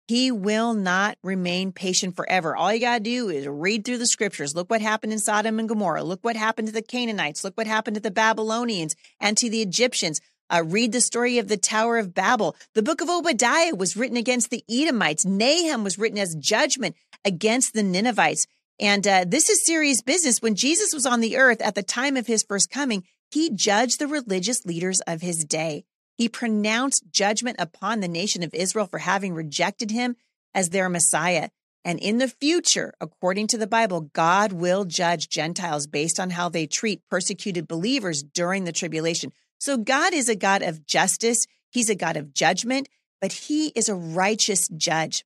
he 0.07 0.31
will 0.31 0.73
not 0.73 1.17
remain 1.21 1.73
patient 1.73 2.15
forever. 2.15 2.55
All 2.55 2.73
you 2.73 2.79
got 2.79 2.99
to 2.99 3.03
do 3.03 3.29
is 3.29 3.47
read 3.47 3.83
through 3.83 3.97
the 3.97 4.07
scriptures. 4.07 4.55
Look 4.55 4.69
what 4.69 4.81
happened 4.81 5.11
in 5.11 5.19
Sodom 5.19 5.59
and 5.59 5.67
Gomorrah. 5.67 6.03
Look 6.03 6.23
what 6.23 6.37
happened 6.37 6.69
to 6.69 6.73
the 6.73 6.81
Canaanites. 6.81 7.43
Look 7.43 7.57
what 7.57 7.67
happened 7.67 7.95
to 7.95 8.01
the 8.01 8.11
Babylonians 8.11 8.95
and 9.19 9.37
to 9.37 9.49
the 9.49 9.61
Egyptians. 9.61 10.21
Uh, 10.49 10.63
read 10.65 10.93
the 10.93 11.01
story 11.01 11.39
of 11.39 11.49
the 11.49 11.57
Tower 11.57 11.97
of 11.97 12.13
Babel. 12.13 12.55
The 12.73 12.83
book 12.83 13.01
of 13.01 13.09
Obadiah 13.09 13.75
was 13.75 13.97
written 13.97 14.15
against 14.15 14.49
the 14.49 14.63
Edomites. 14.69 15.25
Nahum 15.25 15.83
was 15.83 15.97
written 15.97 16.19
as 16.19 16.35
judgment 16.35 16.95
against 17.25 17.73
the 17.73 17.83
Ninevites. 17.83 18.47
And 18.79 19.07
uh, 19.07 19.25
this 19.27 19.49
is 19.49 19.65
serious 19.65 20.01
business. 20.01 20.41
When 20.41 20.55
Jesus 20.55 20.93
was 20.93 21.05
on 21.05 21.19
the 21.19 21.37
earth 21.37 21.61
at 21.61 21.75
the 21.75 21.83
time 21.83 22.15
of 22.15 22.27
his 22.27 22.43
first 22.43 22.69
coming, 22.69 23.03
he 23.31 23.49
judged 23.49 23.99
the 23.99 24.07
religious 24.07 24.65
leaders 24.65 25.01
of 25.01 25.21
his 25.21 25.43
day. 25.43 25.85
He 26.15 26.29
pronounced 26.29 27.05
judgment 27.11 27.57
upon 27.59 27.99
the 27.99 28.07
nation 28.07 28.43
of 28.43 28.53
Israel 28.53 28.87
for 28.87 28.99
having 28.99 29.33
rejected 29.33 29.91
him 29.91 30.15
as 30.53 30.69
their 30.69 30.89
Messiah. 30.89 31.49
And 31.85 31.99
in 31.99 32.17
the 32.17 32.27
future, 32.27 32.93
according 32.99 33.47
to 33.47 33.57
the 33.57 33.67
Bible, 33.67 34.01
God 34.13 34.51
will 34.51 34.83
judge 34.83 35.29
Gentiles 35.29 35.87
based 35.87 36.19
on 36.19 36.31
how 36.31 36.49
they 36.49 36.67
treat 36.67 37.01
persecuted 37.09 37.67
believers 37.67 38.23
during 38.23 38.65
the 38.65 38.71
tribulation. 38.71 39.31
So 39.59 39.77
God 39.77 40.13
is 40.13 40.27
a 40.27 40.35
God 40.35 40.63
of 40.63 40.85
justice. 40.85 41.45
He's 41.69 41.89
a 41.89 41.95
God 41.95 42.17
of 42.17 42.33
judgment, 42.33 42.89
but 43.21 43.31
he 43.31 43.67
is 43.69 43.89
a 43.89 43.95
righteous 43.95 44.67
judge. 44.69 45.23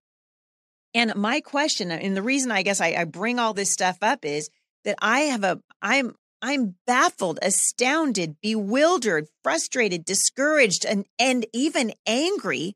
And 0.93 1.15
my 1.15 1.41
question, 1.41 1.91
uh, 1.91 1.95
and 1.95 2.15
the 2.15 2.21
reason 2.21 2.51
I 2.51 2.63
guess 2.63 2.81
I, 2.81 2.93
I 2.93 3.03
bring 3.05 3.39
all 3.39 3.53
this 3.53 3.71
stuff 3.71 3.97
up 4.01 4.25
is 4.25 4.49
that 4.83 4.97
I 5.01 5.21
have 5.21 5.43
a, 5.43 5.61
I'm 5.81 6.15
I'm 6.41 6.75
baffled, 6.87 7.37
astounded, 7.43 8.37
bewildered, 8.41 9.27
frustrated, 9.43 10.03
discouraged, 10.03 10.85
and, 10.85 11.05
and 11.19 11.45
even 11.53 11.93
angry 12.07 12.75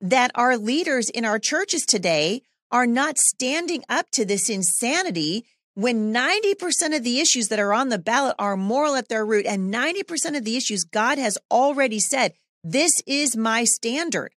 that 0.00 0.30
our 0.34 0.58
leaders 0.58 1.08
in 1.08 1.24
our 1.24 1.38
churches 1.38 1.86
today 1.86 2.42
are 2.70 2.86
not 2.86 3.16
standing 3.16 3.82
up 3.88 4.10
to 4.10 4.26
this 4.26 4.50
insanity 4.50 5.46
when 5.74 6.12
90% 6.12 6.96
of 6.96 7.02
the 7.02 7.20
issues 7.20 7.48
that 7.48 7.58
are 7.58 7.72
on 7.72 7.88
the 7.88 7.98
ballot 7.98 8.34
are 8.38 8.56
moral 8.56 8.94
at 8.96 9.08
their 9.08 9.24
root 9.24 9.46
and 9.46 9.72
90% 9.72 10.36
of 10.36 10.44
the 10.44 10.56
issues 10.56 10.84
God 10.84 11.18
has 11.18 11.38
already 11.50 12.00
said, 12.00 12.34
this 12.62 12.92
is 13.06 13.36
my 13.36 13.64
standard. 13.64 14.34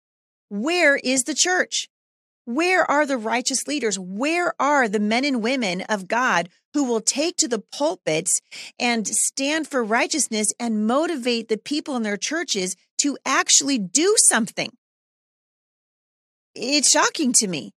Where 0.50 0.96
is 0.96 1.24
the 1.24 1.34
church? 1.34 1.88
Where 2.48 2.90
are 2.90 3.04
the 3.04 3.18
righteous 3.18 3.66
leaders? 3.68 3.98
Where 3.98 4.54
are 4.58 4.88
the 4.88 4.98
men 4.98 5.26
and 5.26 5.42
women 5.42 5.82
of 5.82 6.08
God 6.08 6.48
who 6.72 6.84
will 6.84 7.02
take 7.02 7.36
to 7.36 7.46
the 7.46 7.58
pulpits 7.58 8.40
and 8.78 9.06
stand 9.06 9.68
for 9.68 9.84
righteousness 9.84 10.54
and 10.58 10.86
motivate 10.86 11.50
the 11.50 11.58
people 11.58 11.94
in 11.94 12.04
their 12.04 12.16
churches 12.16 12.74
to 13.02 13.18
actually 13.26 13.76
do 13.76 14.14
something? 14.30 14.70
It's 16.54 16.90
shocking 16.90 17.34
to 17.34 17.48
me. 17.48 17.72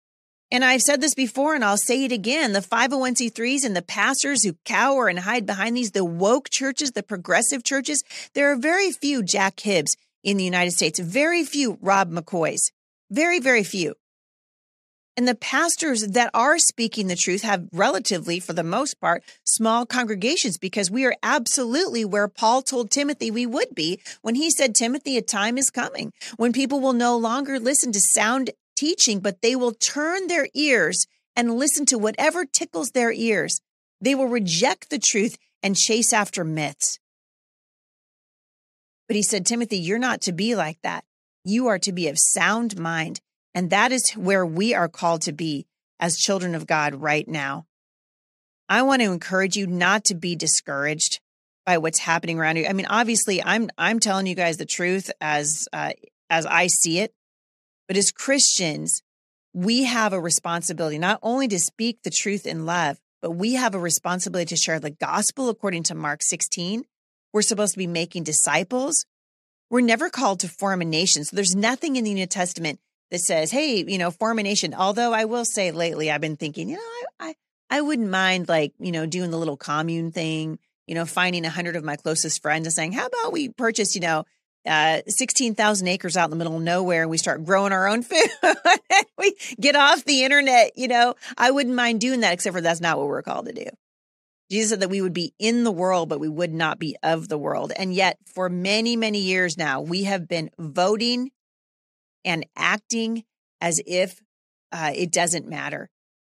And 0.49 0.63
I've 0.63 0.79
said 0.79 1.01
this 1.01 1.15
before 1.15 1.53
and 1.53 1.65
I'll 1.65 1.75
say 1.75 2.05
it 2.05 2.13
again. 2.13 2.53
The 2.53 2.61
501c3s 2.61 3.65
and 3.65 3.75
the 3.75 3.81
pastors 3.81 4.45
who 4.45 4.55
cower 4.63 5.09
and 5.09 5.19
hide 5.19 5.45
behind 5.45 5.75
these, 5.75 5.91
the 5.91 6.05
woke 6.05 6.49
churches, 6.49 6.91
the 6.91 7.03
progressive 7.03 7.65
churches, 7.65 8.01
there 8.35 8.49
are 8.53 8.55
very 8.55 8.93
few 8.93 9.21
Jack 9.21 9.59
Hibbs 9.59 9.97
in 10.23 10.37
the 10.37 10.45
United 10.45 10.71
States, 10.71 10.97
very 10.97 11.43
few 11.43 11.77
Rob 11.81 12.09
McCoys, 12.09 12.71
very, 13.09 13.41
very 13.41 13.65
few. 13.65 13.95
And 15.17 15.27
the 15.27 15.35
pastors 15.35 16.07
that 16.07 16.31
are 16.33 16.57
speaking 16.57 17.07
the 17.07 17.17
truth 17.17 17.41
have 17.41 17.67
relatively, 17.73 18.39
for 18.39 18.53
the 18.53 18.63
most 18.63 18.99
part, 19.01 19.23
small 19.43 19.85
congregations 19.85 20.57
because 20.57 20.89
we 20.89 21.05
are 21.05 21.15
absolutely 21.21 22.05
where 22.05 22.29
Paul 22.29 22.61
told 22.61 22.89
Timothy 22.89 23.29
we 23.29 23.45
would 23.45 23.75
be 23.75 23.99
when 24.21 24.35
he 24.35 24.49
said, 24.49 24.73
Timothy, 24.73 25.17
a 25.17 25.21
time 25.21 25.57
is 25.57 25.69
coming 25.69 26.13
when 26.37 26.53
people 26.53 26.79
will 26.79 26.93
no 26.93 27.17
longer 27.17 27.59
listen 27.59 27.91
to 27.91 27.99
sound 27.99 28.51
teaching, 28.77 29.19
but 29.19 29.41
they 29.41 29.55
will 29.55 29.73
turn 29.73 30.27
their 30.27 30.47
ears 30.53 31.05
and 31.35 31.55
listen 31.55 31.85
to 31.87 31.97
whatever 31.97 32.45
tickles 32.45 32.91
their 32.91 33.11
ears. 33.11 33.59
They 33.99 34.15
will 34.15 34.27
reject 34.27 34.89
the 34.89 34.99
truth 34.99 35.37
and 35.61 35.75
chase 35.75 36.13
after 36.13 36.43
myths. 36.43 36.99
But 39.07 39.17
he 39.17 39.23
said, 39.23 39.45
Timothy, 39.45 39.77
you're 39.77 39.99
not 39.99 40.21
to 40.21 40.31
be 40.31 40.55
like 40.55 40.77
that. 40.83 41.03
You 41.43 41.67
are 41.67 41.79
to 41.79 41.91
be 41.91 42.07
of 42.07 42.17
sound 42.17 42.79
mind 42.79 43.19
and 43.53 43.69
that 43.69 43.91
is 43.91 44.11
where 44.11 44.45
we 44.45 44.73
are 44.73 44.89
called 44.89 45.23
to 45.23 45.33
be 45.33 45.65
as 45.99 46.17
children 46.17 46.55
of 46.55 46.67
God 46.67 46.95
right 46.95 47.27
now. 47.27 47.65
I 48.69 48.83
want 48.83 49.01
to 49.01 49.11
encourage 49.11 49.57
you 49.57 49.67
not 49.67 50.05
to 50.05 50.15
be 50.15 50.35
discouraged 50.35 51.19
by 51.65 51.77
what's 51.77 51.99
happening 51.99 52.39
around 52.39 52.57
you. 52.57 52.65
I 52.67 52.73
mean, 52.73 52.87
obviously, 52.87 53.43
I'm 53.43 53.69
I'm 53.77 53.99
telling 53.99 54.27
you 54.27 54.35
guys 54.35 54.57
the 54.57 54.65
truth 54.65 55.11
as 55.19 55.67
uh, 55.73 55.91
as 56.29 56.45
I 56.45 56.67
see 56.67 56.99
it, 56.99 57.13
but 57.87 57.97
as 57.97 58.11
Christians, 58.11 59.03
we 59.53 59.83
have 59.83 60.13
a 60.13 60.19
responsibility 60.19 60.97
not 60.97 61.19
only 61.21 61.47
to 61.49 61.59
speak 61.59 61.99
the 62.03 62.09
truth 62.09 62.45
in 62.45 62.65
love, 62.65 62.97
but 63.21 63.31
we 63.31 63.53
have 63.55 63.75
a 63.75 63.79
responsibility 63.79 64.47
to 64.49 64.55
share 64.55 64.79
the 64.79 64.89
gospel 64.89 65.49
according 65.49 65.83
to 65.83 65.95
Mark 65.95 66.21
16. 66.23 66.85
We're 67.33 67.41
supposed 67.41 67.73
to 67.73 67.77
be 67.77 67.87
making 67.87 68.23
disciples. 68.23 69.05
We're 69.69 69.81
never 69.81 70.09
called 70.09 70.39
to 70.41 70.47
form 70.47 70.81
a 70.81 70.85
nation. 70.85 71.23
So 71.23 71.35
there's 71.35 71.55
nothing 71.55 71.95
in 71.95 72.03
the 72.03 72.13
New 72.13 72.25
Testament 72.25 72.79
that 73.11 73.19
says, 73.19 73.51
"Hey, 73.51 73.83
you 73.87 73.97
know, 73.97 74.11
form 74.11 74.39
a 74.39 74.43
nation." 74.43 74.73
Although 74.73 75.13
I 75.13 75.25
will 75.25 75.45
say, 75.45 75.71
lately, 75.71 76.09
I've 76.09 76.21
been 76.21 76.37
thinking, 76.37 76.69
you 76.69 76.77
know, 76.77 76.81
I 77.19 77.29
I, 77.29 77.35
I 77.69 77.81
wouldn't 77.81 78.09
mind 78.09 78.49
like 78.49 78.73
you 78.79 78.91
know 78.91 79.05
doing 79.05 79.31
the 79.31 79.37
little 79.37 79.57
commune 79.57 80.11
thing. 80.11 80.59
You 80.87 80.95
know, 80.95 81.05
finding 81.05 81.45
a 81.45 81.49
hundred 81.49 81.75
of 81.75 81.83
my 81.83 81.95
closest 81.95 82.41
friends 82.41 82.65
and 82.65 82.73
saying, 82.73 82.93
"How 82.93 83.05
about 83.05 83.31
we 83.31 83.49
purchase, 83.49 83.95
you 83.95 84.01
know, 84.01 84.25
uh, 84.65 85.01
16,000 85.07 85.87
acres 85.87 86.17
out 86.17 86.25
in 86.25 86.29
the 86.31 86.35
middle 86.35 86.55
of 86.55 86.61
nowhere 86.61 87.01
and 87.01 87.11
we 87.11 87.17
start 87.17 87.45
growing 87.45 87.71
our 87.71 87.87
own 87.87 88.03
food. 88.03 88.29
we 89.17 89.35
get 89.59 89.75
off 89.75 90.05
the 90.05 90.23
internet. 90.23 90.71
You 90.75 90.87
know, 90.87 91.15
I 91.37 91.51
wouldn't 91.51 91.75
mind 91.75 92.01
doing 92.01 92.21
that, 92.21 92.33
except 92.33 92.55
for 92.55 92.61
that's 92.61 92.81
not 92.81 92.97
what 92.97 93.07
we're 93.07 93.21
called 93.21 93.47
to 93.47 93.53
do. 93.53 93.65
Jesus 94.49 94.71
said 94.71 94.81
that 94.81 94.89
we 94.89 95.01
would 95.01 95.13
be 95.13 95.33
in 95.39 95.63
the 95.63 95.71
world, 95.71 96.09
but 96.09 96.19
we 96.19 96.27
would 96.27 96.53
not 96.53 96.77
be 96.77 96.97
of 97.01 97.29
the 97.29 97.37
world. 97.37 97.71
And 97.75 97.93
yet, 97.93 98.17
for 98.25 98.49
many, 98.49 98.97
many 98.97 99.19
years 99.19 99.57
now, 99.57 99.79
we 99.79 100.03
have 100.03 100.27
been 100.27 100.49
voting 100.59 101.31
and 102.23 102.45
acting 102.55 103.23
as 103.59 103.81
if 103.85 104.19
uh, 104.71 104.91
it 104.95 105.11
doesn't 105.11 105.47
matter. 105.47 105.89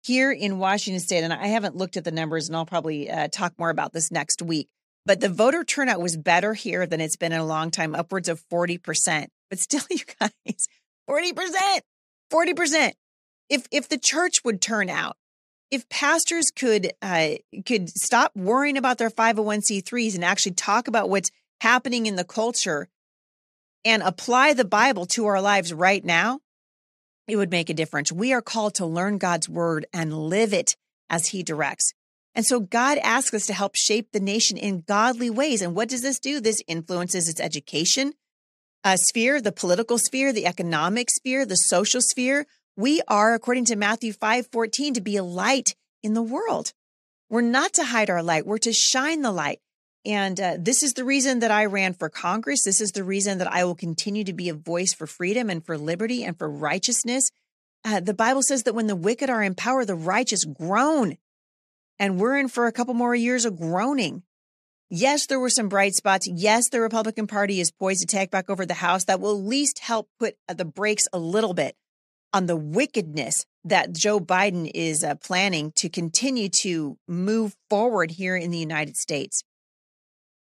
Here 0.04 0.32
in 0.32 0.58
Washington 0.58 1.00
state, 1.00 1.22
and 1.22 1.32
I 1.32 1.46
haven't 1.46 1.76
looked 1.76 1.96
at 1.96 2.04
the 2.04 2.10
numbers 2.10 2.48
and 2.48 2.56
I'll 2.56 2.66
probably 2.66 3.08
uh, 3.08 3.28
talk 3.28 3.52
more 3.58 3.70
about 3.70 3.92
this 3.92 4.10
next 4.10 4.42
week, 4.42 4.68
but 5.06 5.20
the 5.20 5.28
voter 5.28 5.62
turnout 5.62 6.00
was 6.00 6.16
better 6.16 6.54
here 6.54 6.86
than 6.86 7.00
it's 7.00 7.16
been 7.16 7.32
in 7.32 7.40
a 7.40 7.46
long 7.46 7.70
time, 7.70 7.94
upwards 7.94 8.28
of 8.28 8.42
40%. 8.52 9.26
But 9.48 9.58
still, 9.58 9.82
you 9.90 9.98
guys, 10.18 10.66
40%, 11.08 11.80
40%. 12.32 12.92
If, 13.48 13.66
if 13.70 13.88
the 13.88 13.98
church 13.98 14.42
would 14.44 14.60
turn 14.60 14.88
out, 14.88 15.16
if 15.72 15.88
pastors 15.88 16.50
could 16.50 16.92
uh, 17.00 17.30
could 17.64 17.88
stop 17.88 18.32
worrying 18.36 18.76
about 18.76 18.98
their 18.98 19.08
501c3s 19.08 20.14
and 20.14 20.22
actually 20.22 20.52
talk 20.52 20.86
about 20.86 21.08
what's 21.08 21.30
happening 21.62 22.04
in 22.04 22.16
the 22.16 22.24
culture 22.24 22.88
and 23.84 24.02
apply 24.02 24.52
the 24.52 24.64
Bible 24.64 25.06
to 25.06 25.26
our 25.26 25.40
lives 25.40 25.72
right 25.72 26.04
now, 26.04 26.40
it 27.26 27.36
would 27.36 27.50
make 27.50 27.70
a 27.70 27.74
difference. 27.74 28.12
We 28.12 28.32
are 28.32 28.42
called 28.42 28.74
to 28.74 28.86
learn 28.86 29.18
God's 29.18 29.48
word 29.48 29.86
and 29.92 30.16
live 30.16 30.52
it 30.52 30.76
as 31.08 31.28
he 31.28 31.42
directs. 31.42 31.92
And 32.34 32.46
so 32.46 32.60
God 32.60 32.98
asks 32.98 33.34
us 33.34 33.46
to 33.46 33.54
help 33.54 33.76
shape 33.76 34.08
the 34.12 34.20
nation 34.20 34.56
in 34.56 34.84
godly 34.86 35.30
ways. 35.30 35.62
And 35.62 35.74
what 35.74 35.88
does 35.88 36.02
this 36.02 36.18
do? 36.18 36.40
This 36.40 36.62
influences 36.66 37.28
its 37.28 37.40
education 37.40 38.14
uh, 38.84 38.96
sphere, 38.96 39.40
the 39.40 39.52
political 39.52 39.98
sphere, 39.98 40.32
the 40.32 40.46
economic 40.46 41.10
sphere, 41.10 41.46
the 41.46 41.56
social 41.56 42.00
sphere. 42.00 42.46
We 42.76 43.02
are, 43.06 43.34
according 43.34 43.66
to 43.66 43.76
Matthew 43.76 44.12
5 44.12 44.48
14, 44.50 44.94
to 44.94 45.00
be 45.00 45.16
a 45.16 45.22
light 45.22 45.74
in 46.02 46.14
the 46.14 46.22
world. 46.22 46.72
We're 47.28 47.42
not 47.42 47.74
to 47.74 47.84
hide 47.84 48.10
our 48.10 48.22
light, 48.22 48.46
we're 48.46 48.58
to 48.58 48.72
shine 48.72 49.22
the 49.22 49.32
light. 49.32 49.60
And 50.04 50.40
uh, 50.40 50.56
this 50.58 50.82
is 50.82 50.94
the 50.94 51.04
reason 51.04 51.40
that 51.40 51.52
I 51.52 51.66
ran 51.66 51.94
for 51.94 52.08
Congress. 52.08 52.64
This 52.64 52.80
is 52.80 52.92
the 52.92 53.04
reason 53.04 53.38
that 53.38 53.52
I 53.52 53.64
will 53.64 53.76
continue 53.76 54.24
to 54.24 54.32
be 54.32 54.48
a 54.48 54.54
voice 54.54 54.92
for 54.92 55.06
freedom 55.06 55.48
and 55.48 55.64
for 55.64 55.78
liberty 55.78 56.24
and 56.24 56.36
for 56.36 56.50
righteousness. 56.50 57.30
Uh, 57.84 58.00
the 58.00 58.14
Bible 58.14 58.42
says 58.42 58.64
that 58.64 58.74
when 58.74 58.88
the 58.88 58.96
wicked 58.96 59.30
are 59.30 59.42
in 59.42 59.54
power, 59.54 59.84
the 59.84 59.94
righteous 59.94 60.44
groan. 60.44 61.18
And 61.98 62.18
we're 62.18 62.36
in 62.36 62.48
for 62.48 62.66
a 62.66 62.72
couple 62.72 62.94
more 62.94 63.14
years 63.14 63.44
of 63.44 63.56
groaning. 63.56 64.24
Yes, 64.90 65.26
there 65.26 65.40
were 65.40 65.50
some 65.50 65.68
bright 65.68 65.94
spots. 65.94 66.28
Yes, 66.28 66.68
the 66.68 66.80
Republican 66.80 67.26
Party 67.26 67.60
is 67.60 67.70
poised 67.70 68.00
to 68.00 68.06
take 68.06 68.30
back 68.30 68.50
over 68.50 68.66
the 68.66 68.74
House. 68.74 69.04
That 69.04 69.20
will 69.20 69.38
at 69.38 69.44
least 69.44 69.78
help 69.78 70.08
put 70.18 70.36
uh, 70.48 70.54
the 70.54 70.64
brakes 70.64 71.04
a 71.12 71.18
little 71.18 71.54
bit 71.54 71.76
on 72.32 72.46
the 72.46 72.56
wickedness 72.56 73.46
that 73.64 73.92
Joe 73.92 74.18
Biden 74.18 74.70
is 74.74 75.04
uh, 75.04 75.14
planning 75.14 75.72
to 75.76 75.88
continue 75.88 76.48
to 76.62 76.98
move 77.06 77.56
forward 77.70 78.10
here 78.12 78.36
in 78.36 78.50
the 78.50 78.58
United 78.58 78.96
States. 78.96 79.44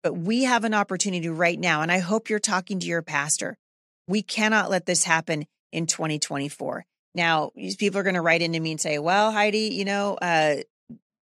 But 0.09 0.17
we 0.17 0.45
have 0.45 0.65
an 0.65 0.73
opportunity 0.73 1.29
right 1.29 1.61
now, 1.61 1.83
and 1.83 1.93
I 1.93 1.99
hope 1.99 2.31
you're 2.31 2.39
talking 2.39 2.81
to 2.81 2.87
your 2.87 3.03
pastor. 3.03 3.59
We 4.07 4.23
cannot 4.23 4.71
let 4.71 4.87
this 4.87 5.05
happen 5.05 5.45
in 5.71 5.87
2024. 5.87 6.87
Now, 7.15 7.51
these 7.55 7.77
people 7.77 8.01
are 8.01 8.03
going 8.03 8.15
to 8.15 8.23
write 8.23 8.41
into 8.41 8.59
me 8.59 8.71
and 8.71 8.81
say, 8.81 8.99
well, 8.99 9.31
Heidi, 9.31 9.75
you 9.75 9.85
know, 9.85 10.15
uh, 10.15 10.57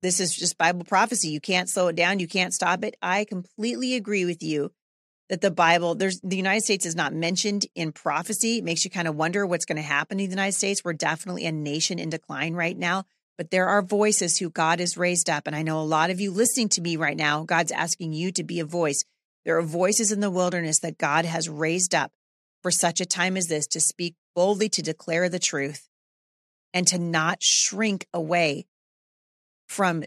this 0.00 0.20
is 0.20 0.32
just 0.32 0.58
Bible 0.58 0.84
prophecy. 0.84 1.30
You 1.30 1.40
can't 1.40 1.68
slow 1.68 1.88
it 1.88 1.96
down. 1.96 2.20
You 2.20 2.28
can't 2.28 2.54
stop 2.54 2.84
it. 2.84 2.94
I 3.02 3.24
completely 3.24 3.96
agree 3.96 4.24
with 4.24 4.44
you 4.44 4.70
that 5.28 5.40
the 5.40 5.50
Bible, 5.50 5.96
there's 5.96 6.20
the 6.20 6.36
United 6.36 6.62
States 6.62 6.86
is 6.86 6.94
not 6.94 7.12
mentioned 7.12 7.66
in 7.74 7.90
prophecy. 7.90 8.58
It 8.58 8.64
makes 8.64 8.84
you 8.84 8.92
kind 8.92 9.08
of 9.08 9.16
wonder 9.16 9.44
what's 9.44 9.64
going 9.64 9.74
to 9.74 9.82
happen 9.82 10.20
in 10.20 10.26
the 10.26 10.36
United 10.36 10.54
States. 10.54 10.84
We're 10.84 10.92
definitely 10.92 11.46
a 11.46 11.52
nation 11.52 11.98
in 11.98 12.10
decline 12.10 12.54
right 12.54 12.78
now, 12.78 13.06
but 13.38 13.53
there 13.53 13.68
are 13.68 13.81
voices 13.81 14.37
who 14.37 14.51
God 14.51 14.81
has 14.81 14.98
raised 14.98 15.31
up. 15.31 15.46
And 15.46 15.55
I 15.55 15.62
know 15.62 15.81
a 15.81 15.83
lot 15.83 16.11
of 16.11 16.20
you 16.20 16.33
listening 16.33 16.68
to 16.70 16.81
me 16.81 16.96
right 16.96 17.16
now, 17.16 17.44
God's 17.44 17.70
asking 17.70 18.12
you 18.12 18.33
to 18.33 18.42
be 18.42 18.59
a 18.59 18.64
voice. 18.64 19.05
There 19.44 19.57
are 19.57 19.62
voices 19.62 20.11
in 20.11 20.20
the 20.20 20.31
wilderness 20.31 20.81
that 20.81 20.98
God 20.98 21.24
has 21.24 21.48
raised 21.48 21.94
up 21.94 22.11
for 22.62 22.72
such 22.72 23.01
a 23.01 23.07
time 23.07 23.37
as 23.37 23.46
this 23.46 23.68
to 23.68 23.81
speak 23.81 24.16
boldly, 24.35 24.68
to 24.70 24.83
declare 24.83 25.29
the 25.29 25.38
truth, 25.38 25.88
and 26.74 26.87
to 26.88 26.98
not 26.98 27.38
shrink 27.40 28.07
away 28.12 28.66
from 29.68 30.05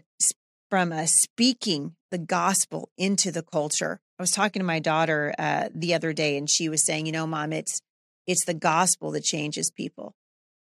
from 0.70 0.92
uh, 0.92 1.04
speaking 1.06 1.96
the 2.10 2.18
gospel 2.18 2.90
into 2.96 3.30
the 3.30 3.42
culture. 3.42 4.00
I 4.18 4.22
was 4.22 4.30
talking 4.30 4.60
to 4.60 4.64
my 4.64 4.78
daughter 4.78 5.34
uh, 5.38 5.68
the 5.74 5.94
other 5.94 6.12
day, 6.12 6.36
and 6.36 6.48
she 6.48 6.68
was 6.68 6.84
saying, 6.84 7.06
"You 7.06 7.12
know, 7.12 7.26
mom, 7.26 7.52
it's 7.52 7.80
it's 8.26 8.44
the 8.44 8.54
gospel 8.54 9.10
that 9.12 9.24
changes 9.24 9.70
people," 9.70 10.14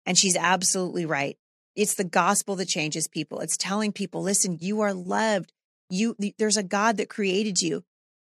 and 0.07 0.17
she's 0.19 0.37
absolutely 0.37 1.07
right. 1.07 1.37
It's 1.77 1.95
the 1.95 2.05
gospel 2.05 2.57
that 2.57 2.69
changes 2.69 3.07
people. 3.07 3.41
It's 3.41 3.57
telling 3.57 3.93
people, 3.93 4.23
"Listen, 4.23 4.59
you 4.61 4.81
are 4.81 4.95
loved. 4.95 5.53
You 5.91 6.17
there's 6.39 6.57
a 6.57 6.63
God 6.63 6.97
that 6.97 7.09
created 7.09 7.61
you, 7.61 7.85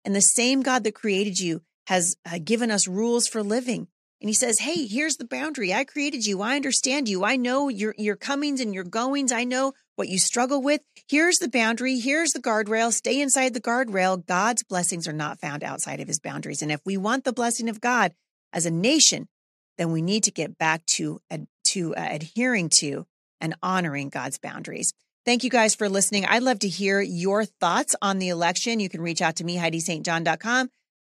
and 0.05 0.15
the 0.15 0.21
same 0.21 0.63
God 0.63 0.85
that 0.85 0.95
created 0.95 1.39
you 1.39 1.63
has 1.87 2.17
uh, 2.25 2.39
given 2.43 2.71
us 2.71 2.89
rules 2.89 3.29
for 3.29 3.43
living." 3.43 3.89
and 4.25 4.31
he 4.31 4.35
says, 4.35 4.61
"Hey, 4.61 4.87
here's 4.87 5.19
the 5.19 5.27
boundary. 5.27 5.75
I 5.75 5.85
created 5.85 6.25
you. 6.25 6.41
I 6.41 6.57
understand 6.57 7.11
you. 7.11 7.25
I 7.25 7.37
know 7.37 7.69
your 7.69 7.95
your 7.99 8.17
comings 8.17 8.59
and 8.59 8.73
your 8.75 8.85
goings. 8.85 9.31
I 9.33 9.45
know 9.45 9.75
what 9.97 10.09
you 10.09 10.19
struggle 10.19 10.63
with. 10.63 10.81
Here's 11.07 11.37
the 11.37 11.49
boundary. 11.51 11.99
Here's 11.99 12.31
the 12.31 12.41
guardrail. 12.41 12.91
Stay 12.91 13.21
inside 13.21 13.53
the 13.53 13.61
guardrail. 13.61 14.25
God's 14.25 14.63
blessings 14.63 15.07
are 15.07 15.13
not 15.13 15.41
found 15.41 15.63
outside 15.63 16.01
of 16.01 16.09
his 16.09 16.21
boundaries. 16.21 16.63
And 16.63 16.73
if 16.73 16.81
we 16.87 16.97
want 16.97 17.25
the 17.25 17.35
blessing 17.35 17.69
of 17.69 17.83
God 17.83 18.15
as 18.51 18.65
a 18.65 18.71
nation, 18.71 19.29
then 19.77 19.93
we 19.93 20.01
need 20.01 20.25
to 20.25 20.31
get 20.31 20.57
back 20.57 20.87
to 20.87 21.21
to 21.65 21.95
uh, 21.95 22.09
adhering 22.11 22.71
to 22.71 23.07
and 23.45 23.55
honoring 23.63 24.09
God's 24.09 24.39
boundaries. 24.39 24.95
Thank 25.27 25.45
you 25.45 25.51
guys 25.51 25.75
for 25.75 25.89
listening. 25.89 26.25
I'd 26.27 26.43
love 26.43 26.59
to 26.61 26.69
hear 26.69 27.01
your 27.01 27.45
thoughts 27.45 27.95
on 28.03 28.19
the 28.19 28.31
election. 28.31 28.81
You 28.81 28.89
can 28.89 29.03
reach 29.03 29.23
out 29.23 29.37
to 29.37 29.45
me, 29.45 29.57
HeidiSt.John.com 29.57 30.71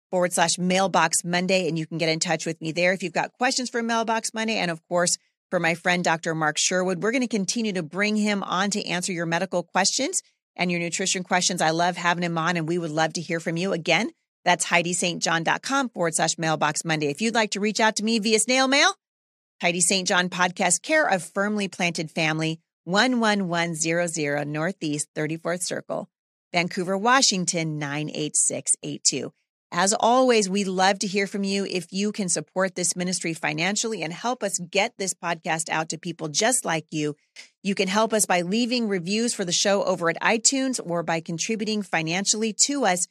forward 0.09 0.33
slash 0.33 0.57
mailbox 0.57 1.23
Monday, 1.23 1.67
and 1.67 1.77
you 1.77 1.85
can 1.85 1.97
get 1.97 2.09
in 2.09 2.19
touch 2.19 2.45
with 2.45 2.59
me 2.61 2.71
there 2.71 2.93
if 2.93 3.03
you've 3.03 3.13
got 3.13 3.33
questions 3.33 3.69
for 3.69 3.83
Mailbox 3.83 4.33
Monday. 4.33 4.57
And 4.57 4.71
of 4.71 4.85
course, 4.87 5.17
for 5.49 5.59
my 5.59 5.75
friend, 5.75 6.03
Dr. 6.03 6.33
Mark 6.33 6.57
Sherwood, 6.57 7.03
we're 7.03 7.11
going 7.11 7.21
to 7.21 7.27
continue 7.27 7.73
to 7.73 7.83
bring 7.83 8.15
him 8.15 8.43
on 8.43 8.69
to 8.71 8.85
answer 8.85 9.11
your 9.11 9.25
medical 9.25 9.63
questions 9.63 10.21
and 10.55 10.71
your 10.71 10.79
nutrition 10.79 11.23
questions. 11.23 11.61
I 11.61 11.69
love 11.71 11.97
having 11.97 12.23
him 12.23 12.37
on, 12.37 12.57
and 12.57 12.67
we 12.67 12.77
would 12.77 12.91
love 12.91 13.13
to 13.13 13.21
hear 13.21 13.39
from 13.39 13.57
you. 13.57 13.73
Again, 13.73 14.11
that's 14.43 14.65
HeidiSt.John.com 14.65 15.89
forward 15.89 16.15
slash 16.15 16.37
mailbox 16.37 16.83
Monday. 16.83 17.09
If 17.09 17.21
you'd 17.21 17.35
like 17.35 17.51
to 17.51 17.59
reach 17.59 17.79
out 17.79 17.97
to 17.97 18.03
me 18.03 18.19
via 18.19 18.39
snail 18.39 18.67
mail, 18.67 18.93
Heidi 19.61 19.79
St. 19.79 20.05
John 20.07 20.29
podcast, 20.29 20.81
care 20.81 21.07
of 21.07 21.21
Firmly 21.21 21.67
Planted 21.67 22.09
Family, 22.09 22.59
11100 22.87 24.47
Northeast 24.47 25.07
34th 25.15 25.61
Circle, 25.61 26.09
Vancouver, 26.51 26.97
Washington, 26.97 27.77
98682. 27.77 29.31
As 29.71 29.93
always, 29.93 30.49
we 30.49 30.63
love 30.63 30.97
to 30.97 31.05
hear 31.05 31.27
from 31.27 31.43
you. 31.43 31.67
If 31.69 31.93
you 31.93 32.11
can 32.11 32.27
support 32.27 32.73
this 32.73 32.95
ministry 32.95 33.35
financially 33.35 34.01
and 34.01 34.11
help 34.11 34.41
us 34.41 34.57
get 34.57 34.95
this 34.97 35.13
podcast 35.13 35.69
out 35.69 35.89
to 35.89 35.99
people 35.99 36.27
just 36.27 36.65
like 36.65 36.87
you, 36.89 37.15
you 37.61 37.75
can 37.75 37.87
help 37.87 38.13
us 38.13 38.25
by 38.25 38.41
leaving 38.41 38.87
reviews 38.87 39.35
for 39.35 39.45
the 39.45 39.51
show 39.51 39.83
over 39.83 40.09
at 40.09 40.19
iTunes 40.21 40.79
or 40.83 41.03
by 41.03 41.21
contributing 41.21 41.83
financially 41.83 42.51
to 42.65 42.83
us 42.83 43.07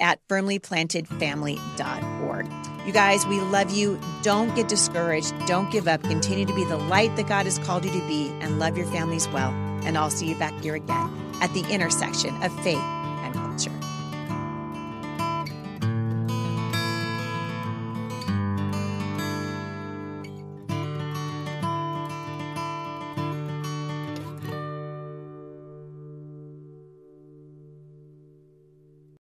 at 0.00 0.18
firmlyplantedfamily.org. 0.28 2.61
You 2.86 2.92
guys, 2.92 3.24
we 3.26 3.40
love 3.40 3.70
you. 3.70 3.98
Don't 4.22 4.54
get 4.56 4.68
discouraged. 4.68 5.34
Don't 5.46 5.70
give 5.70 5.86
up. 5.86 6.02
Continue 6.02 6.46
to 6.46 6.54
be 6.54 6.64
the 6.64 6.78
light 6.78 7.14
that 7.16 7.28
God 7.28 7.46
has 7.46 7.58
called 7.60 7.84
you 7.84 7.92
to 7.92 8.06
be 8.08 8.28
and 8.40 8.58
love 8.58 8.76
your 8.76 8.86
families 8.86 9.28
well. 9.28 9.50
And 9.84 9.96
I'll 9.96 10.10
see 10.10 10.28
you 10.28 10.34
back 10.36 10.52
here 10.62 10.74
again 10.74 11.10
at 11.40 11.52
the 11.54 11.64
intersection 11.70 12.34
of 12.42 12.52
faith 12.62 12.82